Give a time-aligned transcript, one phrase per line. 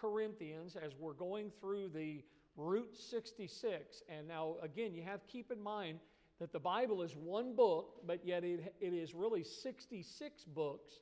[0.00, 2.22] Corinthians as we're going through the
[2.56, 4.02] Route 66.
[4.08, 5.98] And now, again, you have keep in mind
[6.40, 10.92] that the Bible is one book, but yet it, it is really 66 books.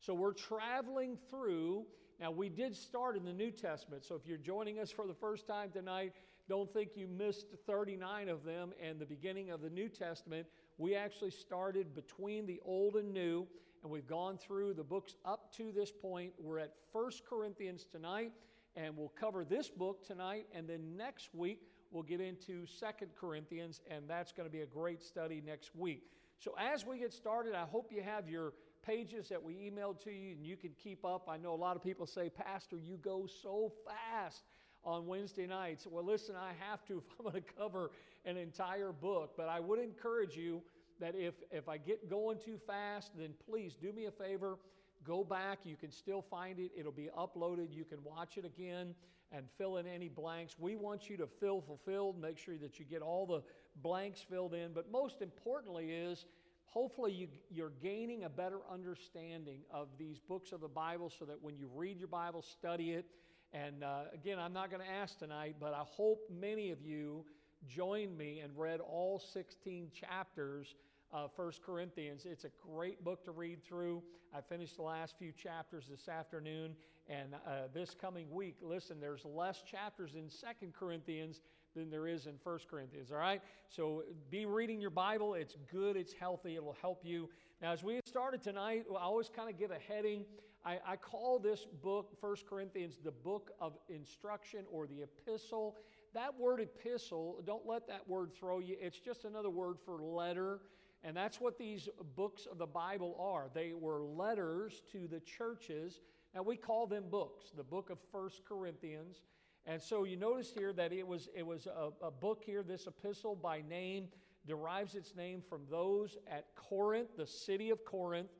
[0.00, 1.84] So we're traveling through.
[2.20, 4.04] Now, we did start in the New Testament.
[4.04, 6.12] So if you're joining us for the first time tonight,
[6.48, 10.46] don't think you missed 39 of them and the beginning of the New Testament.
[10.78, 13.46] We actually started between the Old and New,
[13.82, 16.32] and we've gone through the books up to this point.
[16.38, 18.32] We're at First Corinthians tonight,
[18.74, 23.80] and we'll cover this book tonight, and then next week we'll get into Second Corinthians,
[23.90, 26.04] and that's going to be a great study next week.
[26.38, 28.52] So as we get started, I hope you have your
[28.86, 31.28] pages that we emailed to you and you can keep up.
[31.28, 34.44] I know a lot of people say, Pastor, you go so fast
[34.84, 35.86] on Wednesday nights.
[35.90, 37.90] Well, listen, I have to if I'm going to cover
[38.24, 40.62] an entire book, but I would encourage you
[41.00, 44.58] that if, if I get going too fast, then please do me a favor.
[45.04, 45.60] Go back.
[45.64, 46.70] You can still find it.
[46.76, 47.68] It'll be uploaded.
[47.72, 48.94] You can watch it again
[49.32, 50.56] and fill in any blanks.
[50.58, 53.42] We want you to fill fulfilled, make sure that you get all the
[53.82, 54.72] blanks filled in.
[54.72, 56.24] But most importantly, is
[56.64, 61.42] hopefully you, you're gaining a better understanding of these books of the Bible so that
[61.42, 63.06] when you read your Bible, study it,
[63.52, 67.24] and uh, again, I'm not going to ask tonight, but I hope many of you
[67.68, 70.74] joined me and read all 16 chapters
[71.12, 72.26] of First Corinthians.
[72.26, 74.02] It's a great book to read through.
[74.34, 76.74] I finished the last few chapters this afternoon,
[77.08, 81.40] and uh, this coming week, listen, there's less chapters in Second Corinthians
[81.74, 83.40] than there is in First Corinthians, all right?
[83.68, 85.34] So be reading your Bible.
[85.34, 87.28] It's good, it's healthy, it'll help you.
[87.62, 90.24] Now, as we started tonight, I always kind of give a heading.
[90.64, 95.76] I, I call this book, First Corinthians, the book of instruction or the epistle.
[96.16, 98.74] That word epistle, don't let that word throw you.
[98.80, 100.60] It's just another word for letter.
[101.04, 103.50] And that's what these books of the Bible are.
[103.52, 106.00] They were letters to the churches.
[106.34, 109.24] and we call them books, the book of First Corinthians.
[109.66, 112.86] And so you notice here that it was, it was a, a book here, this
[112.86, 114.08] epistle by name
[114.46, 118.30] derives its name from those at Corinth, the city of Corinth.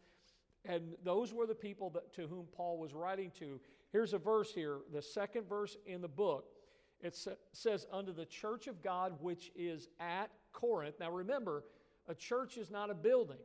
[0.64, 3.60] And those were the people that, to whom Paul was writing to.
[3.92, 6.55] Here's a verse here, the second verse in the book.
[7.00, 7.16] It
[7.52, 10.96] says, Unto the church of God which is at Corinth.
[11.00, 11.64] Now remember,
[12.08, 13.36] a church is not a building,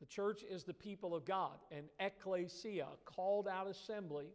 [0.00, 4.26] the church is the people of God, an ecclesia, called out assembly.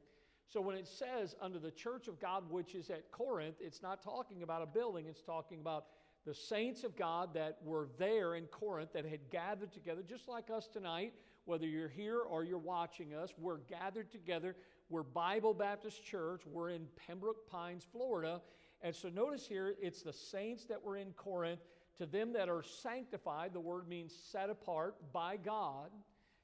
[0.48, 4.02] So when it says, Unto the church of God which is at Corinth, it's not
[4.02, 5.86] talking about a building, it's talking about
[6.26, 10.50] the saints of God that were there in Corinth that had gathered together, just like
[10.50, 11.14] us tonight
[11.50, 14.56] whether you're here or you're watching us, we're gathered together.
[14.90, 16.42] We're Bible Baptist Church.
[16.48, 18.42] We're in Pembroke Pines, Florida.
[18.82, 21.60] And so notice here, it's the saints that were in Corinth.
[22.00, 25.92] To them that are sanctified, the word means set apart by God.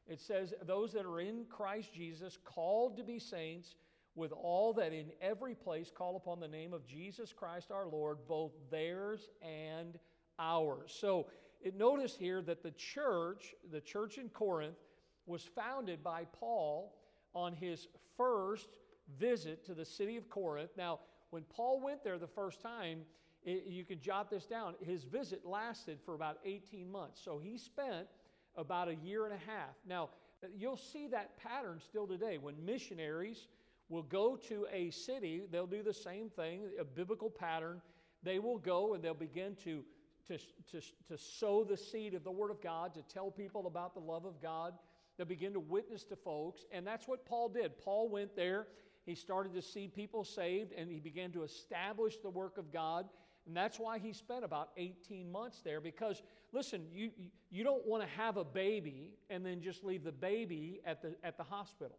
[0.08, 3.76] It says, those that are in Christ Jesus, called to be saints,
[4.14, 8.20] with all that in every place call upon the name of Jesus Christ our Lord,
[8.28, 9.98] both theirs and
[10.38, 10.96] ours.
[10.96, 11.28] So
[11.62, 14.78] it, notice here that the church, the church in Corinth,
[15.26, 16.96] was founded by Paul
[17.34, 18.70] on his first
[19.20, 20.72] visit to the city of Corinth.
[20.78, 21.00] Now,
[21.30, 23.02] when Paul went there the first time,
[23.44, 24.76] it, you can jot this down.
[24.82, 27.22] His visit lasted for about 18 months.
[27.24, 28.08] So he spent
[28.58, 29.76] about a year and a half.
[29.88, 30.10] Now,
[30.44, 32.38] uh, you'll see that pattern still today.
[32.38, 33.48] When missionaries
[33.90, 37.82] will go to a city, they'll do the same thing, a biblical pattern.
[38.24, 39.84] They will go and they'll begin to,
[40.28, 40.38] to,
[40.72, 44.00] to, to sow the seed of the Word of God, to tell people about the
[44.00, 44.74] love of God.
[45.18, 46.66] They'll begin to witness to folks.
[46.72, 47.78] And that's what Paul did.
[47.78, 48.68] Paul went there.
[49.06, 53.08] He started to see people saved and he began to establish the work of God.
[53.48, 57.12] And that's why he spent about 18 months there because, listen, you,
[57.52, 61.16] you don't want to have a baby and then just leave the baby at the,
[61.24, 61.98] at the hospital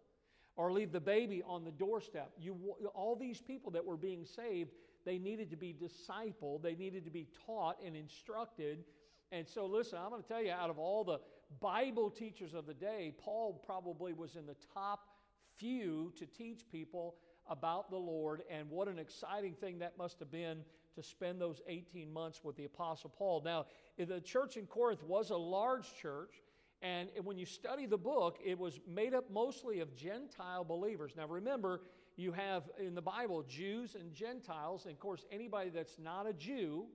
[0.56, 2.32] or leave the baby on the doorstep.
[2.38, 2.56] You,
[2.94, 4.70] all these people that were being saved,
[5.04, 8.84] they needed to be discipled, they needed to be taught and instructed.
[9.30, 11.20] And so, listen, I'm going to tell you, out of all the
[11.60, 15.08] Bible teachers of the day, Paul probably was in the top
[15.56, 17.16] few to teach people
[17.48, 20.64] about the Lord, and what an exciting thing that must have been
[20.96, 23.42] to spend those 18 months with the Apostle Paul.
[23.44, 23.66] Now,
[23.98, 26.42] the church in Corinth was a large church,
[26.82, 31.12] and when you study the book, it was made up mostly of Gentile believers.
[31.16, 31.82] Now, remember,
[32.16, 36.32] you have in the Bible Jews and Gentiles, and of course, anybody that's not a
[36.32, 36.86] Jew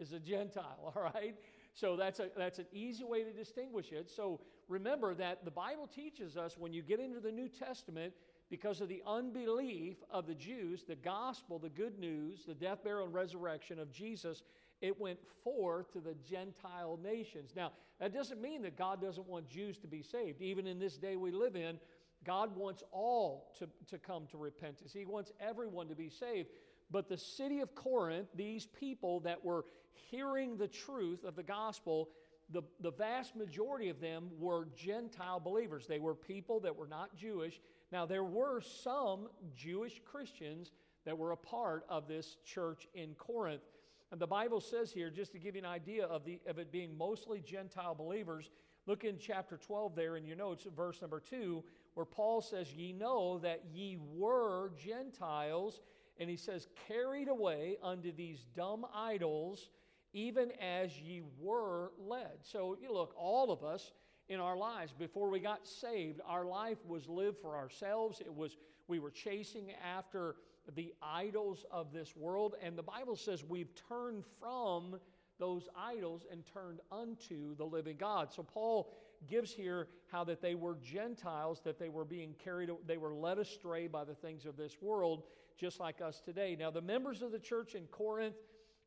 [0.00, 1.34] is a Gentile, all right?
[1.78, 4.10] So that's, a, that's an easy way to distinguish it.
[4.10, 8.14] So remember that the Bible teaches us when you get into the New Testament,
[8.50, 13.04] because of the unbelief of the Jews, the gospel, the good news, the death, burial,
[13.04, 14.42] and resurrection of Jesus,
[14.80, 17.52] it went forth to the Gentile nations.
[17.54, 20.40] Now, that doesn't mean that God doesn't want Jews to be saved.
[20.40, 21.78] Even in this day we live in,
[22.24, 24.92] God wants all to, to come to repentance.
[24.92, 26.48] He wants everyone to be saved.
[26.90, 29.64] But the city of Corinth, these people that were
[30.10, 32.08] hearing the truth of the gospel,
[32.50, 35.86] the, the vast majority of them were Gentile believers.
[35.86, 37.60] They were people that were not Jewish.
[37.92, 40.72] Now, there were some Jewish Christians
[41.04, 43.62] that were a part of this church in Corinth.
[44.10, 46.72] And the Bible says here, just to give you an idea of, the, of it
[46.72, 48.50] being mostly Gentile believers,
[48.86, 51.62] look in chapter 12 there in your notes, verse number 2,
[51.94, 55.80] where Paul says, Ye know that ye were Gentiles,
[56.18, 59.70] and he says, carried away unto these dumb idols
[60.12, 62.38] even as ye were led.
[62.42, 63.92] So, you look, all of us
[64.28, 68.20] in our lives, before we got saved, our life was lived for ourselves.
[68.20, 68.56] It was,
[68.86, 70.36] we were chasing after
[70.74, 72.54] the idols of this world.
[72.62, 74.98] And the Bible says we've turned from
[75.38, 78.32] those idols and turned unto the living God.
[78.32, 78.92] So, Paul
[79.26, 83.38] gives here how that they were Gentiles, that they were being carried, they were led
[83.38, 85.24] astray by the things of this world,
[85.58, 86.56] just like us today.
[86.58, 88.36] Now, the members of the church in Corinth,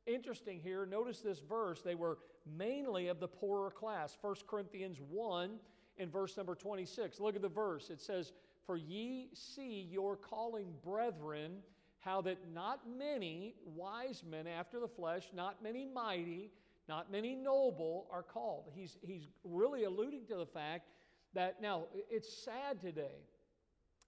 [0.05, 0.85] interesting here.
[0.85, 1.81] Notice this verse.
[1.81, 4.17] They were mainly of the poorer class.
[4.21, 5.59] 1 Corinthians 1
[5.97, 7.19] in verse number 26.
[7.19, 7.89] Look at the verse.
[7.89, 8.33] It says,
[8.65, 11.57] For ye see your calling, brethren,
[11.99, 16.51] how that not many wise men after the flesh, not many mighty,
[16.89, 18.71] not many noble are called.
[18.73, 20.89] He's, he's really alluding to the fact
[21.33, 23.27] that now it's sad today,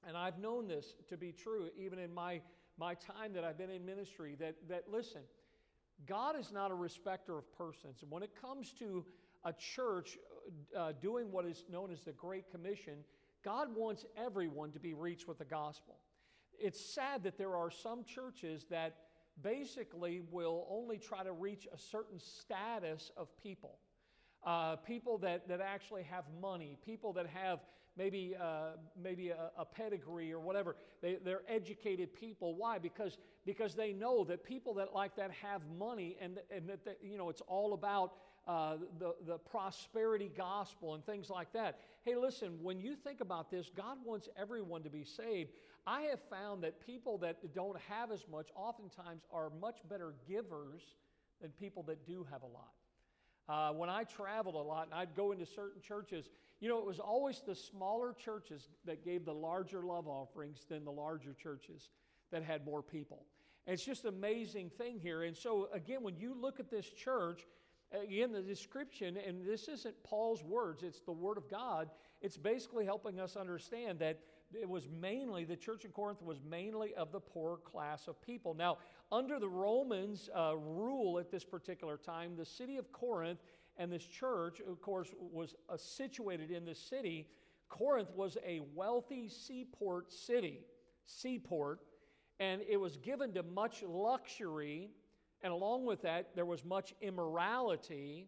[0.05, 2.41] and I've known this to be true even in my,
[2.77, 5.21] my time that I've been in ministry, that, that listen,
[6.07, 8.01] God is not a respecter of persons.
[8.01, 9.05] And when it comes to
[9.45, 10.17] a church
[10.77, 13.03] uh, doing what is known as the Great Commission,
[13.43, 15.95] God wants everyone to be reached with the gospel.
[16.59, 18.95] It's sad that there are some churches that
[19.41, 23.79] basically will only try to reach a certain status of people.
[24.45, 27.59] Uh, people that, that actually have money, people that have
[27.97, 30.75] maybe, uh, maybe a, a, pedigree or whatever.
[31.01, 32.55] They, they're educated people.
[32.55, 32.79] Why?
[32.79, 36.97] Because, because they know that people that like that have money and, and that, that
[37.03, 38.13] you know, it's all about
[38.47, 41.79] uh, the, the prosperity gospel and things like that.
[42.03, 45.51] Hey, listen, when you think about this, God wants everyone to be saved.
[45.85, 50.81] I have found that people that don't have as much oftentimes are much better givers
[51.41, 52.71] than people that do have a lot.
[53.49, 56.29] Uh, when I traveled a lot and I'd go into certain churches,
[56.63, 60.85] you know, it was always the smaller churches that gave the larger love offerings than
[60.85, 61.89] the larger churches
[62.31, 63.25] that had more people.
[63.67, 65.23] And it's just an amazing thing here.
[65.23, 67.41] And so, again, when you look at this church,
[67.91, 71.89] again, the description, and this isn't Paul's words, it's the Word of God,
[72.21, 74.21] it's basically helping us understand that
[74.53, 78.53] it was mainly, the church in Corinth was mainly of the poor class of people.
[78.53, 78.77] Now,
[79.11, 83.39] under the Romans' uh, rule at this particular time, the city of Corinth
[83.77, 87.27] and this church, of course, was uh, situated in the city.
[87.69, 90.59] Corinth was a wealthy seaport city,
[91.05, 91.79] seaport,
[92.39, 94.89] and it was given to much luxury.
[95.41, 98.27] And along with that, there was much immorality,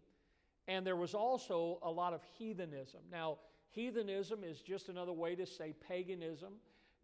[0.67, 3.01] and there was also a lot of heathenism.
[3.11, 3.37] Now,
[3.69, 6.53] heathenism is just another way to say paganism,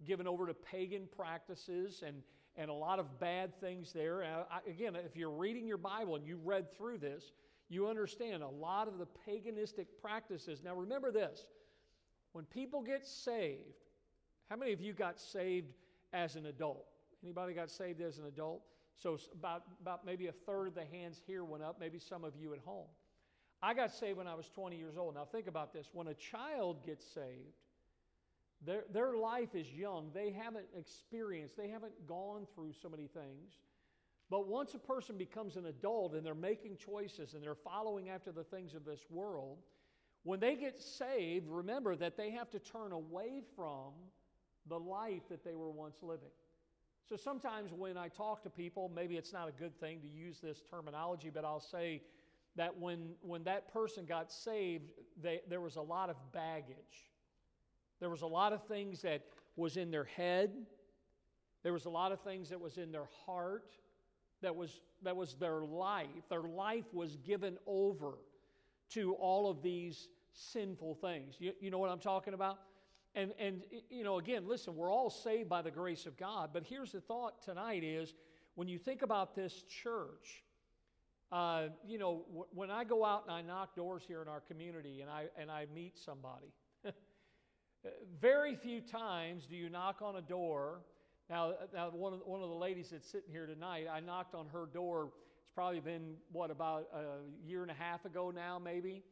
[0.04, 2.24] given over to pagan practices and,
[2.56, 4.24] and a lot of bad things there.
[4.24, 7.32] I, again, if you're reading your Bible and you read through this,
[7.72, 10.62] you understand a lot of the paganistic practices.
[10.64, 11.46] Now, remember this
[12.34, 13.80] when people get saved,
[14.50, 15.74] how many of you got saved
[16.12, 16.86] as an adult?
[17.24, 18.62] Anybody got saved as an adult?
[18.98, 22.36] So, about, about maybe a third of the hands here went up, maybe some of
[22.36, 22.88] you at home.
[23.64, 25.16] I got saved when I was 20 years old.
[25.16, 25.88] Now, think about this.
[25.94, 27.56] When a child gets saved,
[28.66, 30.12] their, their life is young.
[30.14, 33.54] They haven't experienced, they haven't gone through so many things.
[34.32, 38.32] But once a person becomes an adult and they're making choices and they're following after
[38.32, 39.58] the things of this world,
[40.24, 43.92] when they get saved, remember that they have to turn away from
[44.70, 46.32] the life that they were once living.
[47.10, 50.40] So sometimes when I talk to people, maybe it's not a good thing to use
[50.40, 52.02] this terminology, but I'll say
[52.56, 57.10] that when, when that person got saved, they, there was a lot of baggage.
[58.00, 59.24] There was a lot of things that
[59.58, 60.52] was in their head.
[61.64, 63.76] There was a lot of things that was in their heart
[64.42, 66.08] that was, that was their life.
[66.30, 68.14] Their life was given over
[68.92, 71.36] to all of these sinful things.
[71.40, 72.60] You, you know what I'm talking about?
[73.14, 76.52] And, and, you know, again, listen, we're all saved by the grace of God.
[76.54, 78.14] But here's the thought tonight is
[78.56, 80.44] when you think about this church,
[81.32, 84.40] uh, you know, w- when I go out and I knock doors here in our
[84.40, 86.54] community and I, and I meet somebody,
[88.22, 90.80] very few times do you knock on a door
[91.32, 94.46] now, now one, of, one of the ladies that's sitting here tonight, I knocked on
[94.54, 95.10] her door.
[95.42, 99.04] It's probably been, what, about a year and a half ago now, maybe?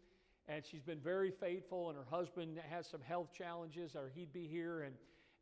[0.49, 1.89] and she's been very faithful.
[1.89, 4.81] And her husband has some health challenges, or he'd be here.
[4.81, 4.95] And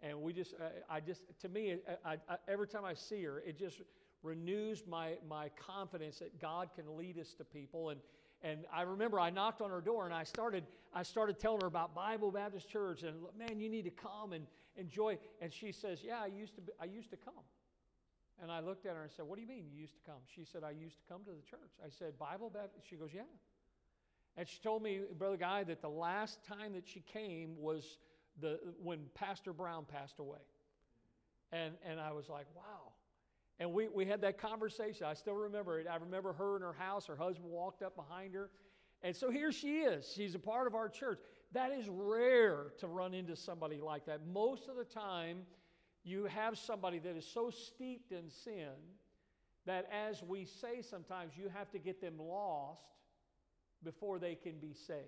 [0.03, 3.39] and we just, uh, I just, to me, I, I, every time I see her,
[3.39, 3.81] it just
[4.21, 7.89] renews my my confidence that God can lead us to people.
[7.89, 7.99] And
[8.43, 11.67] and I remember I knocked on her door and I started I started telling her
[11.67, 14.45] about Bible Baptist Church and man, you need to come and
[14.77, 15.17] enjoy.
[15.41, 17.33] And she says, Yeah, I used to be, I used to come.
[18.41, 20.21] And I looked at her and said, What do you mean you used to come?
[20.33, 21.71] She said, I used to come to the church.
[21.83, 22.87] I said, Bible Baptist?
[22.89, 23.21] She goes, Yeah.
[24.37, 27.97] And she told me, Brother Guy, that the last time that she came was
[28.39, 30.37] the, when Pastor Brown passed away.
[31.51, 32.91] And, and I was like, wow.
[33.59, 35.07] And we, we had that conversation.
[35.07, 35.87] I still remember it.
[35.91, 37.07] I remember her in her house.
[37.07, 38.51] Her husband walked up behind her.
[39.01, 40.11] And so here she is.
[40.15, 41.19] She's a part of our church.
[41.53, 44.27] That is rare to run into somebody like that.
[44.27, 45.39] Most of the time,
[46.03, 48.73] you have somebody that is so steeped in sin
[49.65, 52.81] that, as we say sometimes, you have to get them lost
[53.83, 55.01] before they can be saved.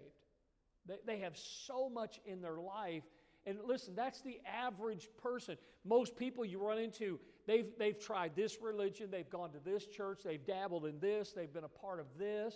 [0.85, 3.03] They, they have so much in their life.
[3.45, 5.57] And listen, that's the average person.
[5.85, 10.19] Most people you run into, they've, they've tried this religion, they've gone to this church,
[10.23, 12.53] they've dabbled in this, they've been a part of this.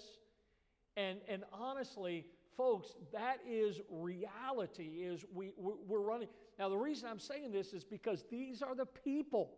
[0.98, 2.25] And, and honestly,
[2.58, 6.28] folks, that is reality, is we, we're running.
[6.60, 9.52] Now, the reason I'm saying this is because these are the people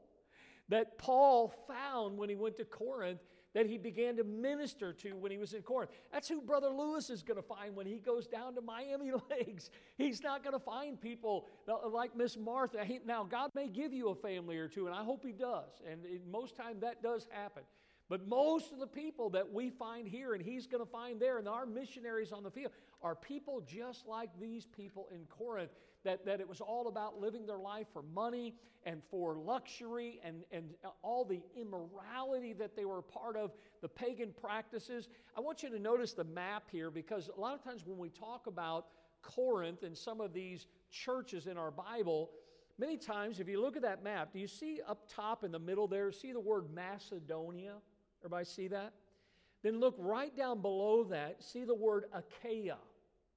[0.69, 3.19] that Paul found when he went to Corinth
[3.55, 5.89] that he began to minister to when he was in Corinth.
[6.11, 9.69] That's who Brother Lewis is going to find when he goes down to Miami Lakes.
[9.97, 11.47] He's not going to find people
[11.89, 12.85] like Miss Martha.
[13.05, 15.81] Now, God may give you a family or two, and I hope He does.
[15.89, 17.63] And most time that does happen.
[18.07, 21.39] But most of the people that we find here and he's going to find there,
[21.39, 22.71] and our missionaries on the field,
[23.01, 25.71] are people just like these people in Corinth,
[26.03, 28.53] that, that it was all about living their life for money
[28.85, 33.89] and for luxury and, and all the immorality that they were a part of, the
[33.89, 35.09] pagan practices.
[35.35, 38.09] I want you to notice the map here because a lot of times when we
[38.09, 38.85] talk about
[39.23, 42.29] Corinth and some of these churches in our Bible,
[42.77, 45.59] many times if you look at that map, do you see up top in the
[45.59, 47.77] middle there, see the word Macedonia?
[48.25, 48.93] Everybody see that?
[49.61, 52.77] Then look right down below that, see the word Achaia.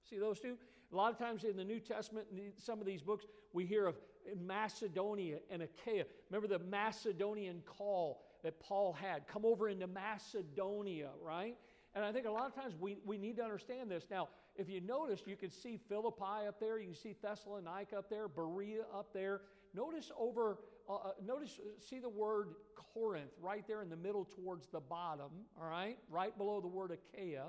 [0.08, 0.56] See those two?
[0.90, 3.86] A lot of times in the New Testament, in some of these books, we hear
[3.86, 3.96] of
[4.40, 6.04] Macedonia and Achaia.
[6.30, 11.58] Remember the Macedonian call that Paul had come over into Macedonia, right?
[11.94, 14.06] And I think a lot of times we, we need to understand this.
[14.10, 18.08] Now, if you notice, you can see Philippi up there, you can see Thessalonica up
[18.08, 19.42] there, Berea up there.
[19.74, 22.54] Notice over uh, uh, notice, uh, see the word
[22.94, 25.30] Corinth right there in the middle towards the bottom,
[25.60, 25.98] all right?
[26.10, 27.46] Right below the word Achaia.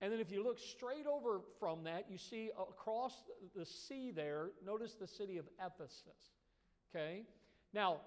[0.00, 3.24] And then if you look straight over from that, you see across
[3.54, 6.32] the sea there, notice the city of Ephesus.
[6.94, 7.24] Okay?
[7.74, 7.98] Now,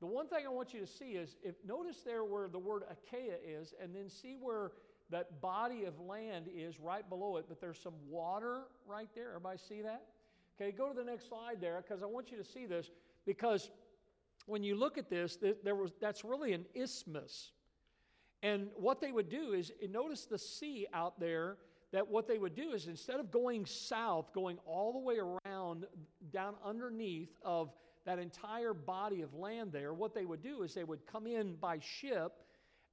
[0.00, 2.82] the one thing I want you to see is if notice there where the word
[2.90, 4.72] Achaia is, and then see where
[5.10, 9.28] that body of land is right below it, but there's some water right there.
[9.28, 10.04] Everybody see that?
[10.60, 12.90] Okay, go to the next slide there because I want you to see this
[13.26, 13.70] because
[14.46, 17.52] when you look at this, there was, that's really an isthmus.
[18.42, 21.58] And what they would do is, notice the sea out there,
[21.92, 25.86] that what they would do is instead of going south, going all the way around
[26.32, 27.70] down underneath of
[28.04, 31.54] that entire body of land there, what they would do is they would come in
[31.56, 32.32] by ship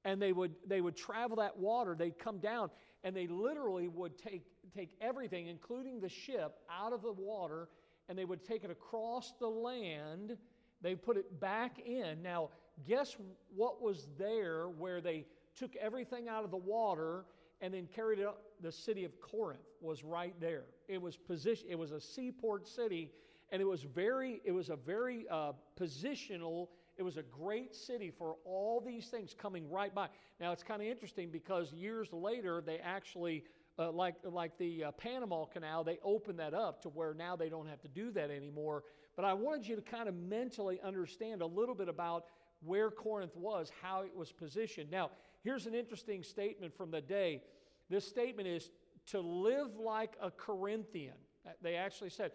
[0.04, 1.96] and they would, they would travel that water.
[1.98, 2.70] They'd come down
[3.02, 7.68] and they literally would take, take everything, including the ship, out of the water
[8.08, 10.36] and they would take it across the land
[10.82, 12.22] they put it back in.
[12.22, 12.50] Now,
[12.86, 13.16] guess
[13.54, 17.24] what was there where they took everything out of the water
[17.60, 18.42] and then carried it up?
[18.62, 20.64] The city of Corinth was right there.
[20.88, 21.66] It was position.
[21.70, 23.10] It was a seaport city,
[23.50, 24.40] and it was very.
[24.44, 26.68] It was a very uh, positional.
[26.96, 30.08] It was a great city for all these things coming right by.
[30.40, 33.44] Now it's kind of interesting because years later they actually.
[33.78, 37.48] Uh, like like the uh, Panama Canal, they opened that up to where now they
[37.48, 38.82] don't have to do that anymore.
[39.20, 42.24] But I wanted you to kind of mentally understand a little bit about
[42.64, 44.90] where Corinth was, how it was positioned.
[44.90, 45.10] Now,
[45.44, 47.42] here's an interesting statement from the day.
[47.90, 48.70] This statement is
[49.08, 51.16] to live like a Corinthian.
[51.46, 52.32] Uh, they actually said,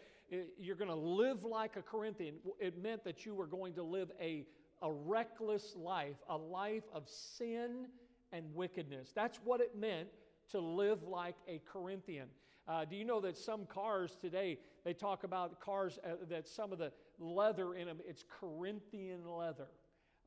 [0.60, 2.36] You're going to live like a Corinthian.
[2.60, 4.46] It meant that you were going to live a,
[4.84, 7.88] a reckless life, a life of sin
[8.32, 9.12] and wickedness.
[9.16, 10.10] That's what it meant
[10.52, 12.28] to live like a Corinthian.
[12.68, 16.72] Uh, do you know that some cars today, they talk about cars uh, that some
[16.72, 19.68] of the leather in them, it's Corinthian leather.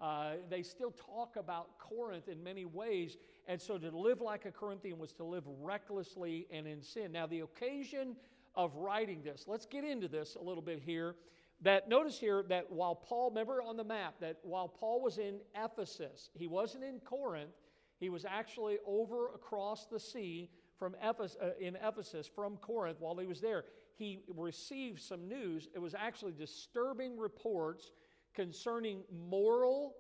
[0.01, 3.17] Uh, they still talk about Corinth in many ways.
[3.49, 7.11] And so to live like a Corinthian was to live recklessly and in sin.
[7.11, 8.15] Now, the occasion
[8.55, 11.17] of writing this, let's get into this a little bit here.
[11.63, 15.41] That notice here that while Paul, remember on the map, that while Paul was in
[15.57, 17.51] Ephesus, he wasn't in Corinth,
[17.99, 21.17] he was actually over across the sea from uh,
[21.61, 25.69] in Ephesus from Corinth while he was there, he received some news.
[25.75, 27.93] It was actually disturbing reports
[28.35, 29.97] concerning moral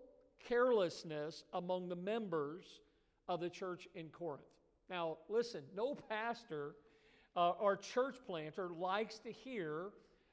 [0.46, 2.80] carelessness among the members
[3.28, 4.44] of the church in Corinth.
[4.88, 6.76] Now, listen, no pastor
[7.36, 9.90] uh, or church planter likes to hear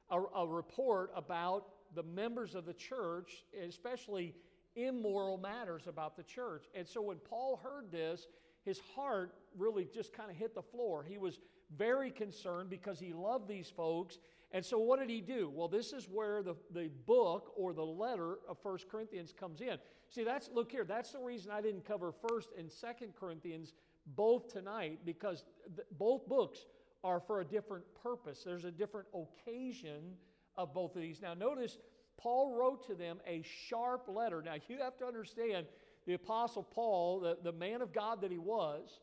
[0.10, 4.34] a, a report about the members of the church, especially
[4.76, 6.66] immoral matters about the church.
[6.76, 8.28] And so when Paul heard this,
[8.66, 11.06] his heart really just kind of hit the floor.
[11.08, 11.40] He was
[11.78, 14.18] very concerned because he loved these folks.
[14.52, 15.52] And so what did he do?
[15.54, 19.78] Well, this is where the, the book or the letter of First Corinthians comes in.
[20.10, 23.74] See, that's look here, that's the reason I didn't cover First and Second Corinthians
[24.16, 25.46] both tonight, because
[25.76, 26.66] th- both books
[27.04, 28.44] are for a different purpose.
[28.44, 30.14] There's a different occasion
[30.58, 31.22] of both of these.
[31.22, 31.80] Now, notice
[32.18, 34.42] Paul wrote to them a sharp letter.
[34.42, 35.66] Now, you have to understand
[36.06, 39.00] the Apostle Paul, the, the man of God that he was,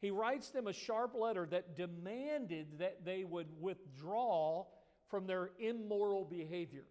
[0.00, 4.66] he writes them a sharp letter that demanded that they would withdraw
[5.08, 6.84] from their immoral behavior.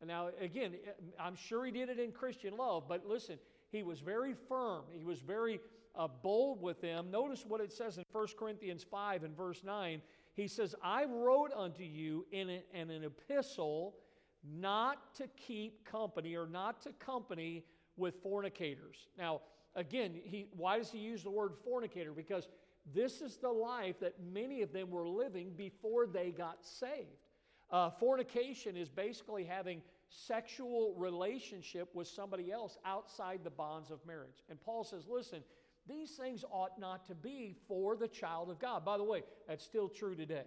[0.00, 0.74] And now, again,
[1.18, 3.38] I'm sure he did it in Christian love, but listen,
[3.70, 4.84] he was very firm.
[4.92, 5.60] He was very
[5.94, 7.10] uh, bold with them.
[7.10, 10.00] Notice what it says in 1 Corinthians 5 and verse 9.
[10.34, 13.96] He says, I wrote unto you in, a, in an epistle
[14.44, 17.64] not to keep company or not to company
[17.98, 19.08] with fornicators.
[19.16, 19.40] Now,
[19.74, 22.12] again, he, why does he use the word fornicator?
[22.12, 22.48] Because
[22.94, 27.26] this is the life that many of them were living before they got saved.
[27.70, 34.42] Uh, fornication is basically having sexual relationship with somebody else outside the bonds of marriage.
[34.48, 35.42] And Paul says, listen,
[35.86, 38.84] these things ought not to be for the child of God.
[38.84, 40.44] By the way, that's still true today.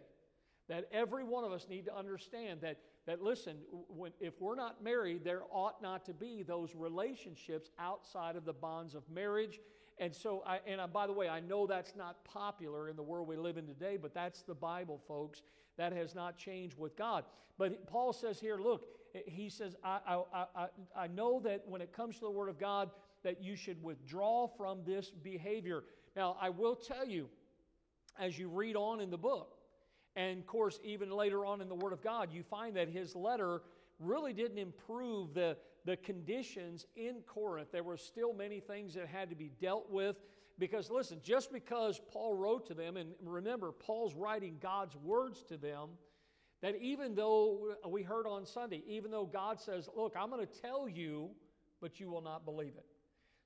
[0.68, 2.78] That every one of us need to understand that,
[3.08, 8.36] that listen, when, if we're not married, there ought not to be those relationships outside
[8.36, 9.60] of the bonds of marriage.
[9.98, 13.04] And so, I, and I, by the way, I know that's not popular in the
[13.04, 15.42] world we live in today, but that's the Bible, folks.
[15.78, 17.24] That has not changed with God.
[17.58, 18.86] But Paul says here, look,
[19.26, 22.60] he says, I, I, I, I know that when it comes to the Word of
[22.60, 22.92] God,
[23.24, 25.84] that you should withdraw from this behavior.
[26.16, 27.30] Now, I will tell you,
[28.20, 29.56] as you read on in the book,
[30.16, 33.16] and of course, even later on in the Word of God, you find that his
[33.16, 33.62] letter
[34.00, 37.72] really didn't improve the, the conditions in Corinth.
[37.72, 40.18] There were still many things that had to be dealt with.
[40.60, 45.58] Because listen, just because Paul wrote to them, and remember, Paul's writing God's words to
[45.58, 45.90] them,
[46.62, 50.62] that even though we heard on Sunday, even though God says, Look, I'm going to
[50.62, 51.32] tell you,
[51.82, 52.86] but you will not believe it.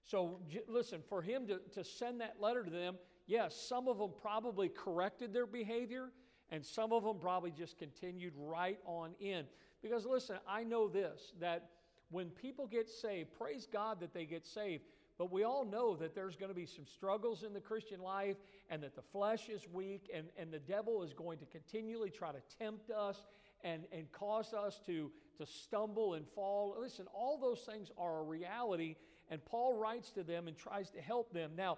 [0.04, 2.96] So j- listen, for him to, to send that letter to them,
[3.28, 6.10] yes, some of them probably corrected their behavior,
[6.52, 9.46] and some of them probably just continued right on in.
[9.82, 11.70] Because listen, I know this that
[12.10, 14.84] when people get saved, praise God that they get saved.
[15.18, 18.36] But we all know that there's going to be some struggles in the Christian life
[18.70, 22.32] and that the flesh is weak and, and the devil is going to continually try
[22.32, 23.26] to tempt us
[23.64, 26.76] and, and cause us to, to stumble and fall.
[26.80, 28.96] Listen, all those things are a reality,
[29.30, 31.52] and Paul writes to them and tries to help them.
[31.56, 31.78] Now,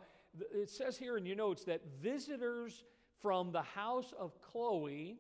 [0.51, 2.83] it says here in your notes that visitors
[3.21, 5.17] from the house of Chloe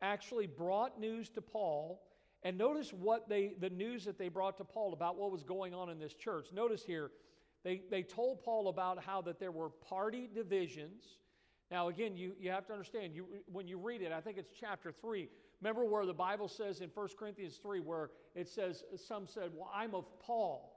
[0.00, 2.02] actually brought news to Paul.
[2.42, 5.74] And notice what they, the news that they brought to Paul about what was going
[5.74, 6.48] on in this church.
[6.52, 7.10] Notice here,
[7.64, 11.04] they, they told Paul about how that there were party divisions.
[11.70, 14.50] Now, again, you, you have to understand, you, when you read it, I think it's
[14.58, 15.28] chapter 3.
[15.60, 19.70] Remember where the Bible says in 1 Corinthians 3, where it says, some said, Well,
[19.72, 20.76] I'm of Paul.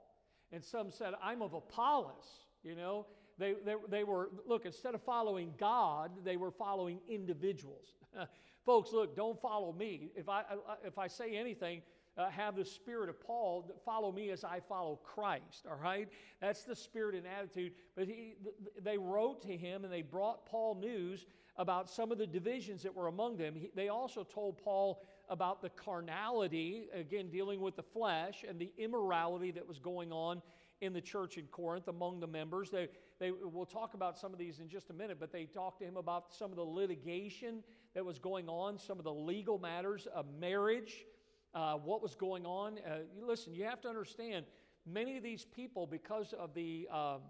[0.52, 2.24] And some said, I'm of Apollos.
[2.62, 3.06] You know,
[3.38, 7.94] they, they, they were, look, instead of following God, they were following individuals.
[8.64, 10.10] Folks, look, don't follow me.
[10.16, 10.42] If I,
[10.84, 11.82] if I say anything,
[12.18, 16.08] uh, have the spirit of Paul, follow me as I follow Christ, all right?
[16.40, 17.72] That's the spirit and attitude.
[17.94, 18.36] But he,
[18.82, 21.26] they wrote to him and they brought Paul news
[21.58, 23.54] about some of the divisions that were among them.
[23.54, 28.70] He, they also told Paul about the carnality, again, dealing with the flesh, and the
[28.78, 30.40] immorality that was going on
[30.80, 32.70] in the church in Corinth among the members.
[32.70, 35.78] They, they, we'll talk about some of these in just a minute, but they talked
[35.80, 37.62] to him about some of the litigation
[37.94, 41.06] that was going on, some of the legal matters of marriage
[41.54, 42.78] uh, what was going on.
[42.78, 44.44] Uh, listen, you have to understand,
[44.84, 47.20] many of these people, because of the um,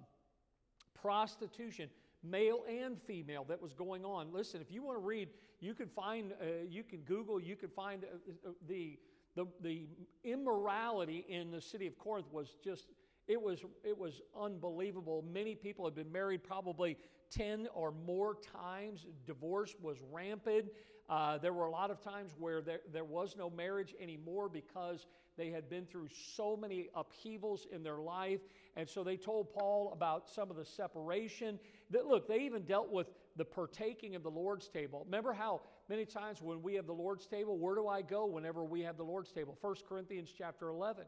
[1.00, 1.88] prostitution,
[2.24, 4.32] male and female, that was going on.
[4.32, 5.28] Listen, if you want to read,
[5.60, 8.98] you can find, uh, you can Google, you can find uh, uh, the,
[9.36, 9.86] the, the
[10.24, 12.86] immorality in the city of Corinth was just,
[13.28, 15.24] it was, it was unbelievable.
[15.32, 16.96] Many people had been married probably
[17.30, 19.06] 10 or more times.
[19.26, 20.66] Divorce was rampant.
[21.08, 25.06] Uh, there were a lot of times where there, there was no marriage anymore because
[25.36, 28.40] They had been through so many upheavals in their life.
[28.74, 31.58] And so they told Paul about some of the separation.
[31.90, 35.02] That, look, they even dealt with the partaking of the Lord's table.
[35.04, 38.64] Remember how many times when we have the Lord's table, where do I go whenever
[38.64, 39.56] we have the Lord's table?
[39.60, 41.04] 1 Corinthians chapter 11.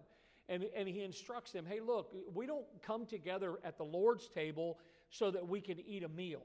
[0.48, 4.78] And, and he instructs them hey, look, we don't come together at the Lord's table
[5.10, 6.42] so that we can eat a meal.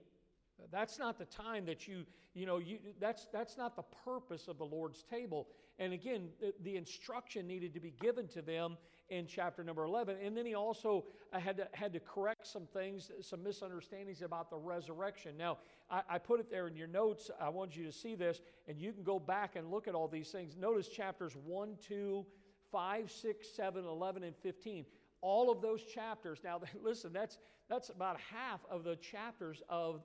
[0.71, 4.57] That's not the time that you, you know, you, that's, that's not the purpose of
[4.57, 5.47] the Lord's table.
[5.79, 8.77] And again, the, the, instruction needed to be given to them
[9.09, 10.17] in chapter number 11.
[10.23, 14.49] And then he also uh, had, to, had to correct some things, some misunderstandings about
[14.49, 15.35] the resurrection.
[15.37, 15.57] Now,
[15.89, 17.31] I, I put it there in your notes.
[17.41, 20.07] I want you to see this, and you can go back and look at all
[20.07, 20.55] these things.
[20.55, 22.25] Notice chapters 1, 2,
[22.73, 24.85] 5, 6, 7, 11, and 15
[25.23, 26.41] all of those chapters.
[26.43, 30.01] Now, listen, that's, that's about half of the chapters of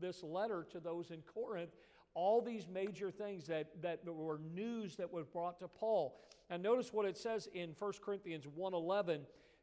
[0.00, 1.70] this letter to those in Corinth.
[2.14, 6.20] All these major things that, that were news that was brought to Paul.
[6.50, 9.20] And notice what it says in 1 Corinthians 1.11.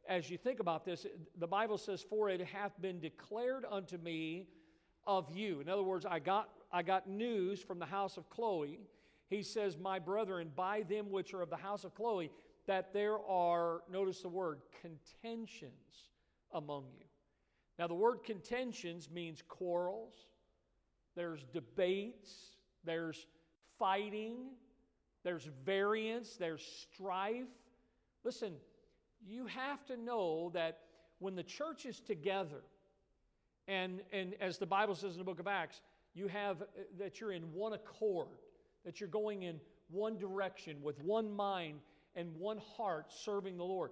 [0.09, 1.05] As you think about this,
[1.37, 4.47] the Bible says, For it hath been declared unto me
[5.05, 5.59] of you.
[5.59, 8.79] In other words, I got, I got news from the house of Chloe.
[9.29, 12.31] He says, My brethren, by them which are of the house of Chloe,
[12.65, 16.09] that there are, notice the word, contentions
[16.53, 17.05] among you.
[17.79, 20.13] Now, the word contentions means quarrels,
[21.15, 22.31] there's debates,
[22.83, 23.27] there's
[23.77, 24.49] fighting,
[25.23, 27.47] there's variance, there's strife.
[28.23, 28.53] Listen,
[29.25, 30.79] you have to know that
[31.19, 32.61] when the church is together,
[33.67, 35.81] and, and as the Bible says in the book of Acts,
[36.13, 36.65] you have uh,
[36.97, 38.27] that you're in one accord,
[38.87, 41.79] that you're going in one direction with one mind
[42.15, 43.91] and one heart serving the Lord.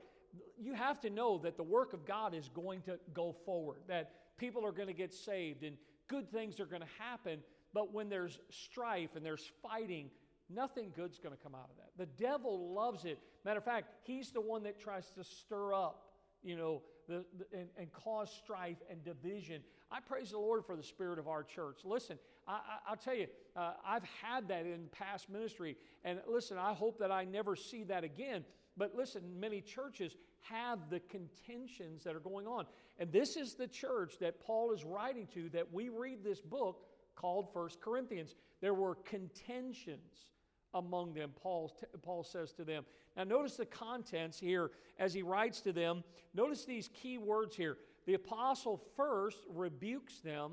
[0.58, 4.14] You have to know that the work of God is going to go forward, that
[4.38, 5.76] people are going to get saved and
[6.08, 7.40] good things are going to happen.
[7.74, 10.10] But when there's strife and there's fighting,
[10.50, 11.90] nothing good's going to come out of that.
[11.98, 13.20] The devil loves it.
[13.44, 16.06] Matter of fact, he's the one that tries to stir up,
[16.42, 19.62] you know, the, the and, and, cause strife and division.
[19.92, 21.82] I praise the Lord for the spirit of our church.
[21.84, 25.78] Listen, I, will tell you, uh, I've had that in past ministry.
[26.04, 28.44] And listen, I hope that I never see that again.
[28.78, 32.66] But listen, many churches have the contentions that are going on.
[33.00, 36.86] And this is the church that Paul is writing to that we read this book
[37.16, 38.36] called First Corinthians.
[38.62, 40.32] There were contentions
[40.74, 42.86] among them, Paul, Paul says to them.
[43.16, 46.04] Now, notice the contents here as he writes to them.
[46.34, 47.78] Notice these key words here.
[48.06, 50.52] The apostle first rebukes them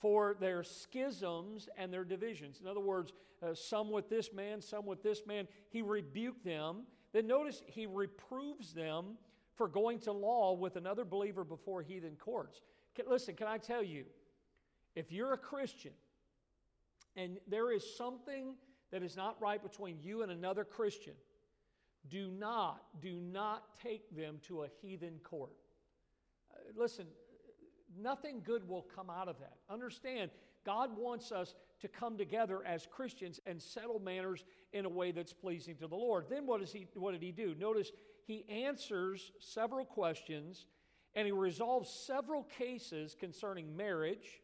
[0.00, 2.60] for their schisms and their divisions.
[2.60, 5.48] In other words, uh, some with this man, some with this man.
[5.70, 6.82] He rebuked them.
[7.12, 9.16] Then notice he reproves them
[9.54, 12.62] for going to law with another believer before heathen courts.
[12.94, 14.04] Can, listen, can I tell you,
[14.94, 15.92] if you're a Christian
[17.16, 18.54] and there is something
[18.90, 21.14] that is not right between you and another Christian,
[22.08, 25.52] do not, do not take them to a heathen court.
[26.52, 27.06] Uh, listen,
[27.96, 29.58] nothing good will come out of that.
[29.70, 30.30] Understand,
[30.64, 35.32] God wants us to come together as Christians and settle matters in a way that's
[35.32, 36.26] pleasing to the Lord.
[36.28, 37.54] Then what, is he, what did he do?
[37.58, 37.90] Notice
[38.26, 40.66] he answers several questions
[41.14, 44.42] and he resolves several cases concerning marriage.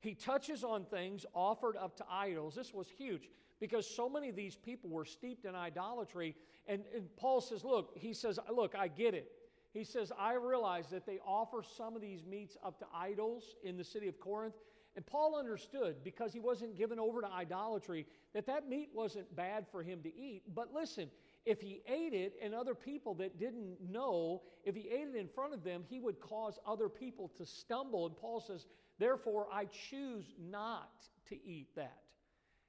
[0.00, 2.54] He touches on things offered up to idols.
[2.54, 3.28] This was huge
[3.60, 6.34] because so many of these people were steeped in idolatry.
[6.66, 9.30] And, and Paul says, Look, he says, Look, I get it.
[9.72, 13.76] He says, I realize that they offer some of these meats up to idols in
[13.76, 14.54] the city of Corinth.
[14.94, 19.66] And Paul understood because he wasn't given over to idolatry that that meat wasn't bad
[19.72, 20.42] for him to eat.
[20.54, 21.08] But listen,
[21.46, 25.28] if he ate it and other people that didn't know, if he ate it in
[25.28, 28.06] front of them, he would cause other people to stumble.
[28.06, 28.66] And Paul says,
[28.98, 30.92] Therefore, I choose not
[31.30, 32.02] to eat that.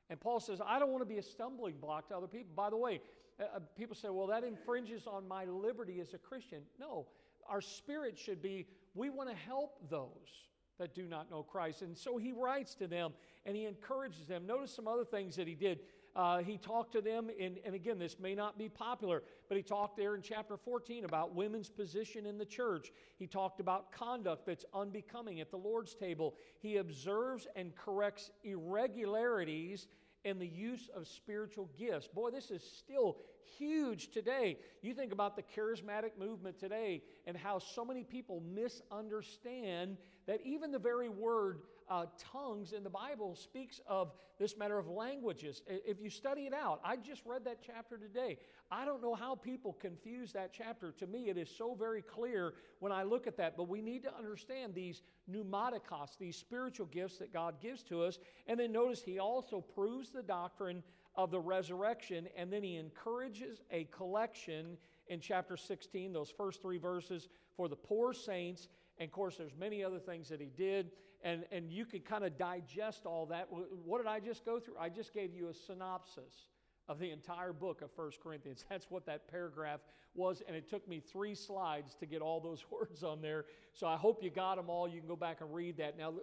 [0.10, 2.52] And Paul says, I don't want to be a stumbling block to other people.
[2.56, 3.02] By the way,
[3.40, 6.62] uh, uh, people say, well, that infringes on my liberty as a Christian.
[6.80, 7.08] No,
[7.48, 10.48] our spirit should be, we want to help those
[10.80, 11.82] that do not know Christ.
[11.82, 13.14] And so he writes to them
[13.46, 14.46] and he encourages them.
[14.46, 15.80] Notice some other things that he did.
[16.16, 19.64] Uh, he talked to them, in, and again, this may not be popular, but he
[19.64, 22.92] talked there in chapter 14 about women's position in the church.
[23.18, 26.36] He talked about conduct that's unbecoming at the Lord's table.
[26.60, 29.88] He observes and corrects irregularities
[30.26, 32.08] and the use of spiritual gifts.
[32.08, 33.18] Boy, this is still
[33.58, 34.58] huge today.
[34.82, 40.72] You think about the charismatic movement today and how so many people misunderstand that even
[40.72, 41.60] the very word
[41.90, 45.62] uh, tongues in the Bible speaks of this matter of languages.
[45.68, 48.38] If you study it out, I just read that chapter today.
[48.72, 50.92] I don't know how people confuse that chapter.
[50.94, 53.56] To me, it is so very clear when I look at that.
[53.56, 58.18] But we need to understand these pneumatikos, these spiritual gifts that God gives to us.
[58.48, 60.84] And then notice he also proves the doctrine
[61.16, 66.78] of the resurrection, and then he encourages a collection in chapter 16, those first three
[66.78, 68.68] verses, for the poor saints.
[68.98, 70.92] And of course, there's many other things that he did,
[71.24, 73.48] and, and you could kind of digest all that.
[73.50, 74.76] What did I just go through?
[74.80, 76.48] I just gave you a synopsis
[76.90, 78.66] of the entire book of First Corinthians.
[78.70, 79.80] That's what that paragraph
[80.16, 83.46] was, and it took me three slides to get all those words on there.
[83.74, 84.88] So I hope you got them all.
[84.88, 85.98] You can go back and read that.
[85.98, 86.14] Now,